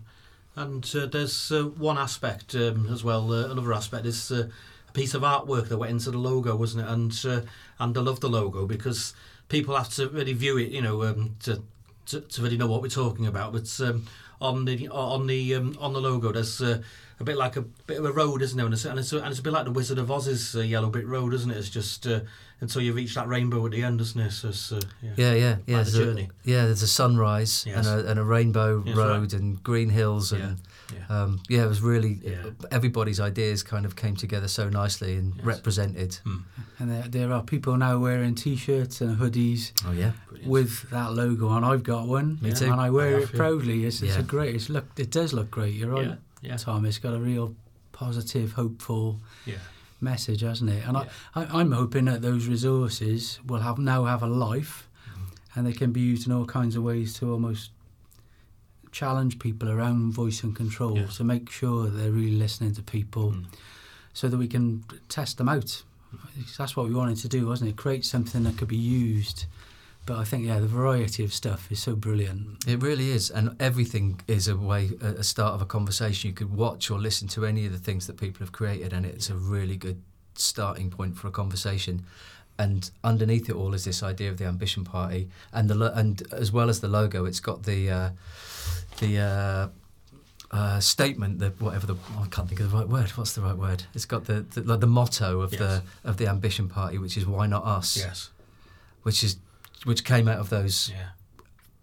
And 0.55 0.83
uh, 0.95 1.05
there's 1.07 1.51
uh, 1.51 1.63
one 1.65 1.97
aspect 1.97 2.55
um, 2.55 2.87
as 2.91 3.03
well. 3.03 3.31
Uh, 3.33 3.51
another 3.51 3.73
aspect 3.73 4.05
is 4.05 4.31
uh, 4.31 4.47
a 4.89 4.91
piece 4.93 5.13
of 5.13 5.21
artwork 5.23 5.67
that 5.69 5.77
went 5.77 5.91
into 5.91 6.11
the 6.11 6.17
logo, 6.17 6.55
wasn't 6.55 6.85
it? 6.85 6.89
And 6.91 7.11
uh, 7.25 7.41
and 7.79 7.97
I 7.97 8.01
love 8.01 8.19
the 8.19 8.29
logo 8.29 8.65
because 8.65 9.13
people 9.49 9.75
have 9.75 9.89
to 9.95 10.07
really 10.09 10.33
view 10.33 10.57
it, 10.57 10.71
you 10.71 10.81
know, 10.81 11.03
um, 11.03 11.35
to, 11.43 11.61
to 12.07 12.21
to 12.21 12.41
really 12.41 12.57
know 12.57 12.67
what 12.67 12.81
we're 12.81 12.89
talking 12.89 13.27
about. 13.27 13.53
But 13.53 13.79
um, 13.81 14.05
on 14.41 14.65
the 14.65 14.87
on 14.89 15.27
the 15.27 15.55
um, 15.55 15.77
on 15.79 15.93
the 15.93 16.01
logo, 16.01 16.31
there's 16.31 16.61
uh, 16.61 16.81
a 17.19 17.23
bit 17.23 17.37
like 17.37 17.55
a 17.55 17.61
bit 17.61 17.97
of 17.99 18.05
a 18.05 18.11
road, 18.11 18.41
isn't 18.41 18.57
there? 18.57 18.65
And 18.65 18.73
it's, 18.73 18.85
and 18.85 18.99
it's, 18.99 19.11
and 19.11 19.25
it's 19.27 19.39
a 19.39 19.43
bit 19.43 19.53
like 19.53 19.65
the 19.65 19.71
Wizard 19.71 19.97
of 19.97 20.11
Oz's 20.11 20.55
uh, 20.55 20.59
yellow 20.61 20.89
brick 20.89 21.07
road, 21.07 21.33
isn't 21.33 21.49
it? 21.49 21.57
It's 21.57 21.69
just 21.69 22.05
uh, 22.05 22.19
until 22.61 22.81
you 22.81 22.93
reach 22.93 23.15
that 23.15 23.27
rainbow 23.27 23.65
at 23.65 23.71
the 23.71 23.83
end, 23.83 23.99
isn't 24.01 24.19
it? 24.21 24.31
So 24.31 24.49
it's, 24.49 24.71
uh, 24.71 24.81
yeah. 25.01 25.11
Yeah, 25.15 25.33
yeah, 25.33 25.55
yeah. 25.65 25.77
Like 25.77 25.85
the 25.85 25.91
there's 25.91 25.95
a- 25.95 26.05
journey. 26.05 26.29
yeah, 26.43 26.65
there's 26.65 26.83
a 26.83 26.87
sunrise 26.87 27.65
Yes. 27.67 27.87
and, 27.87 27.87
a, 28.07 28.11
and 28.11 28.19
a 28.19 28.23
rainbow 28.23 28.83
Yes, 28.85 28.95
road 28.95 29.33
and 29.33 29.61
green 29.63 29.89
hills 29.89 30.31
and 30.31 30.41
Yeah, 30.41 30.53
yeah. 30.93 31.05
Um, 31.23 31.41
yeah, 31.49 31.63
it 31.63 31.67
was 31.67 31.81
really 31.81 32.19
Yeah. 32.23 32.51
everybody's 32.71 33.19
ideas 33.19 33.63
kind 33.63 33.85
of 33.85 33.95
came 33.95 34.15
together 34.15 34.47
so 34.47 34.69
nicely 34.69 35.15
and 35.15 35.33
Yes. 35.35 35.45
represented. 35.45 36.15
Hmm. 36.23 36.37
and 36.79 36.91
there, 36.91 37.07
there 37.09 37.33
are 37.33 37.41
people 37.43 37.75
now 37.77 37.97
wearing 37.97 38.35
T-shirts 38.35 39.01
and 39.01 39.17
hoodies 39.17 39.71
Oh 39.85 39.91
yeah, 39.91 40.11
Brilliant. 40.29 40.49
with 40.51 40.89
that 40.91 41.13
logo 41.13 41.47
on. 41.47 41.63
I've 41.63 41.83
got 41.83 42.07
one, 42.07 42.37
Me 42.41 42.49
Yeah. 42.49 42.55
too. 42.55 42.71
and 42.71 42.79
I 42.81 42.89
wear 42.89 43.17
I 43.17 43.21
it 43.21 43.31
proudly. 43.33 43.85
It's, 43.85 44.01
it's 44.01 44.15
a 44.17 44.23
great. 44.23 44.55
It's 44.55 44.69
look. 44.69 44.85
It 44.97 45.09
does 45.11 45.33
look 45.33 45.49
great. 45.51 45.73
You're 45.73 45.89
right, 45.89 46.07
yeah, 46.07 46.15
yeah, 46.41 46.57
Tom. 46.57 46.85
It's 46.85 46.99
got 46.99 47.13
a 47.13 47.19
real 47.19 47.55
positive, 47.91 48.53
hopeful 48.53 49.19
yeah. 49.45 49.55
message, 50.01 50.41
hasn't 50.41 50.69
it? 50.69 50.83
And 50.87 50.95
Yeah. 50.97 51.05
I, 51.35 51.43
I, 51.43 51.59
I'm 51.59 51.71
hoping 51.71 52.05
that 52.05 52.21
those 52.21 52.47
resources 52.47 53.39
will 53.45 53.59
have 53.61 53.77
now 53.79 54.05
have 54.05 54.21
a 54.23 54.27
life, 54.27 54.87
Mm-hmm. 55.09 55.59
and 55.59 55.67
they 55.67 55.73
can 55.73 55.91
be 55.91 56.01
used 56.01 56.27
in 56.27 56.33
all 56.33 56.45
kinds 56.45 56.75
of 56.75 56.83
ways 56.83 57.13
to 57.15 57.31
almost 57.31 57.71
challenge 58.91 59.39
people 59.39 59.69
around 59.69 60.13
voice 60.13 60.43
and 60.43 60.55
control 60.55 60.97
Yeah. 60.97 61.07
to 61.07 61.23
make 61.23 61.49
sure 61.49 61.89
they're 61.89 62.11
really 62.11 62.35
listening 62.37 62.73
to 62.75 62.81
people, 62.81 63.31
Mm. 63.31 63.45
so 64.13 64.27
that 64.29 64.37
we 64.37 64.47
can 64.47 64.83
test 65.09 65.37
them 65.37 65.49
out. 65.49 65.83
That's 66.57 66.75
what 66.75 66.87
we 66.87 66.93
wanted 66.95 67.17
to 67.19 67.27
do, 67.27 67.45
wasn't 67.47 67.69
it? 67.71 67.75
Create 67.75 68.05
something 68.05 68.43
that 68.43 68.57
could 68.57 68.69
be 68.69 68.77
used. 68.77 69.45
But 70.05 70.19
I 70.19 70.23
think 70.23 70.45
yeah, 70.45 70.59
the 70.59 70.67
variety 70.67 71.23
of 71.25 71.33
stuff 71.33 71.69
is 71.69 71.81
so 71.81 71.93
brilliant. 71.93 72.65
It 72.65 72.81
really 72.81 73.09
is, 73.11 73.29
and 73.29 73.55
everything 73.59 74.21
is 74.25 74.47
a 74.47 74.55
way, 74.55 74.91
a 75.01 75.07
a 75.15 75.23
start 75.23 75.53
of 75.53 75.61
a 75.61 75.65
conversation. 75.65 76.29
You 76.29 76.33
could 76.33 76.51
watch 76.55 76.89
or 76.89 76.97
listen 76.97 77.27
to 77.29 77.45
any 77.45 77.65
of 77.65 77.73
the 77.73 77.77
things 77.77 78.07
that 78.07 78.15
people 78.15 78.39
have 78.39 78.53
created, 78.53 78.93
and 78.93 79.05
it's 79.05 79.29
a 79.29 79.35
really 79.35 79.75
good 79.75 80.01
starting 80.35 80.89
point 80.89 81.17
for 81.17 81.27
a 81.27 81.31
conversation. 81.31 82.05
And 82.59 82.89
underneath 83.03 83.49
it 83.49 83.55
all 83.55 83.73
is 83.75 83.83
this 83.85 84.01
idea 84.01 84.31
of 84.31 84.37
the 84.37 84.45
ambition 84.45 84.83
party, 84.83 85.29
and 85.53 85.69
the 85.69 85.75
lo- 85.75 85.91
and 85.93 86.21
as 86.31 86.51
well 86.51 86.69
as 86.69 86.79
the 86.81 86.87
logo, 86.87 87.25
it's 87.25 87.39
got 87.39 87.63
the 87.63 87.89
uh, 87.91 88.09
the 88.99 89.19
uh, 89.19 89.67
uh, 90.55 90.79
statement, 90.79 91.37
the 91.39 91.49
whatever 91.59 91.85
the 91.85 91.95
oh, 92.15 92.23
I 92.23 92.27
can't 92.29 92.47
think 92.47 92.59
of 92.61 92.71
the 92.71 92.77
right 92.77 92.87
word. 92.87 93.09
What's 93.11 93.33
the 93.33 93.41
right 93.41 93.55
word? 93.57 93.83
It's 93.93 94.05
got 94.05 94.25
the 94.25 94.41
the, 94.41 94.61
like 94.63 94.79
the 94.79 94.87
motto 94.87 95.41
of 95.41 95.51
Yes. 95.53 95.59
the 95.59 95.83
of 96.09 96.17
the 96.17 96.27
ambition 96.27 96.67
party, 96.67 96.97
which 96.97 97.15
is 97.17 97.25
"Why 97.27 97.45
not 97.47 97.63
us?" 97.63 97.95
Yes. 97.97 98.31
which 99.03 99.23
is 99.23 99.37
which 99.83 100.03
came 100.03 100.27
out 100.27 100.39
of 100.39 100.49
those 100.49 100.89
Yeah. 100.89 101.09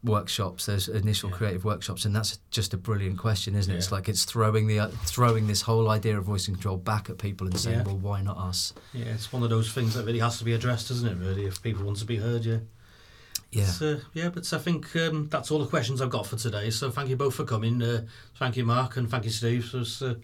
Workshops, 0.04 0.66
those 0.66 0.86
initial 0.88 1.30
Yeah. 1.30 1.36
creative 1.36 1.64
workshops, 1.64 2.04
and 2.04 2.14
that's 2.14 2.38
just 2.50 2.74
a 2.74 2.76
brilliant 2.76 3.18
question, 3.18 3.54
isn't 3.54 3.72
it? 3.72 3.76
It's 3.78 3.90
like 3.90 4.08
it's 4.08 4.24
throwing 4.24 4.66
the 4.66 4.78
uh, 4.80 4.88
throwing 5.06 5.46
this 5.46 5.62
whole 5.62 5.88
idea 5.90 6.18
of 6.18 6.24
voice 6.24 6.46
and 6.46 6.56
control 6.56 6.76
back 6.76 7.08
at 7.10 7.18
people 7.18 7.46
and 7.46 7.58
saying, 7.58 7.78
Yeah. 7.78 7.84
"Well, 7.84 7.96
why 7.98 8.22
not 8.22 8.36
us?" 8.36 8.72
Yeah, 8.92 9.06
it's 9.06 9.32
one 9.32 9.42
of 9.42 9.50
those 9.50 9.72
things 9.72 9.94
that 9.94 10.04
really 10.04 10.18
has 10.20 10.38
to 10.38 10.44
be 10.44 10.52
addressed, 10.52 10.90
isn't 10.90 11.08
it? 11.08 11.16
Really, 11.16 11.46
if 11.46 11.62
people 11.62 11.84
want 11.84 11.98
to 11.98 12.04
be 12.04 12.16
heard, 12.16 12.44
yeah. 12.44 12.58
Yeah, 13.50 13.66
So, 13.66 14.00
yeah, 14.14 14.30
but 14.30 14.52
I 14.52 14.58
think 14.58 14.94
um, 14.96 15.28
that's 15.30 15.50
all 15.52 15.60
the 15.60 15.66
questions 15.66 16.02
I've 16.02 16.10
got 16.10 16.26
for 16.26 16.34
today. 16.36 16.70
So 16.70 16.90
thank 16.90 17.08
you 17.08 17.14
both 17.16 17.36
for 17.36 17.44
coming. 17.44 17.80
Uh, 17.80 18.02
thank 18.36 18.56
you, 18.56 18.64
Mark, 18.64 18.96
and 18.96 19.08
thank 19.08 19.24
you, 19.24 19.30
Steve. 19.30 19.66
So, 19.66 19.78
it's, 19.80 20.02
uh, 20.02 20.14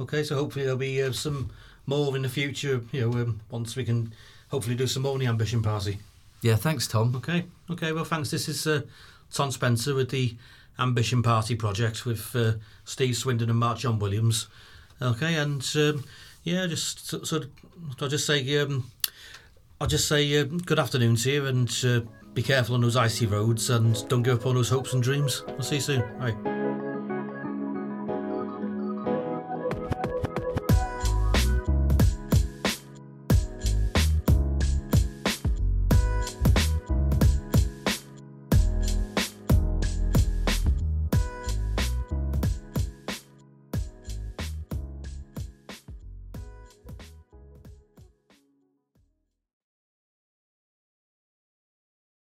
okay, 0.00 0.22
so 0.22 0.36
hopefully 0.36 0.64
there'll 0.64 0.78
be 0.78 1.02
uh, 1.02 1.10
some 1.10 1.50
more 1.86 2.14
in 2.16 2.22
the 2.22 2.28
future. 2.28 2.80
You 2.92 3.00
know, 3.10 3.18
um, 3.20 3.40
once 3.50 3.74
we 3.74 3.84
can 3.84 4.12
hopefully 4.50 4.76
do 4.76 4.86
some 4.86 5.02
more 5.02 5.14
in 5.14 5.18
the 5.20 5.26
Ambition 5.26 5.62
Party. 5.62 5.98
yeah. 6.42 6.54
Thanks, 6.54 6.86
Tom. 6.86 7.16
Okay, 7.16 7.46
okay. 7.70 7.90
Well, 7.90 8.04
thanks. 8.04 8.30
This 8.30 8.48
is 8.48 8.68
Tom 9.32 9.50
Spencer 9.50 9.94
with 9.94 10.10
the 10.10 10.36
Ambition 10.78 11.22
Party 11.22 11.54
project 11.54 12.04
with 12.04 12.34
uh, 12.34 12.52
Steve 12.84 13.16
Swindon 13.16 13.50
and 13.50 13.58
Mark 13.58 13.78
John 13.78 13.98
Williams. 13.98 14.48
Okay, 15.00 15.34
and 15.34 15.66
um, 15.76 16.04
yeah, 16.42 16.66
just 16.66 17.08
so, 17.08 17.22
so 17.22 17.42
I'll 18.00 18.08
just 18.08 18.26
say 18.26 18.58
um, 18.58 18.90
I'll 19.80 19.86
just 19.86 20.08
say 20.08 20.38
uh, 20.40 20.44
good 20.44 20.78
afternoon 20.78 21.16
to 21.16 21.30
you 21.30 21.46
and 21.46 21.84
uh, 21.84 22.00
be 22.34 22.42
careful 22.42 22.74
on 22.74 22.82
those 22.82 22.96
icy 22.96 23.26
roads 23.26 23.70
and 23.70 24.06
don't 24.08 24.22
give 24.22 24.40
up 24.40 24.46
on 24.46 24.54
those 24.54 24.70
hopes 24.70 24.92
and 24.92 25.02
dreams. 25.02 25.42
I'll 25.48 25.62
see 25.62 25.76
you 25.76 25.80
soon. 25.80 26.18
Bye. 26.18 26.55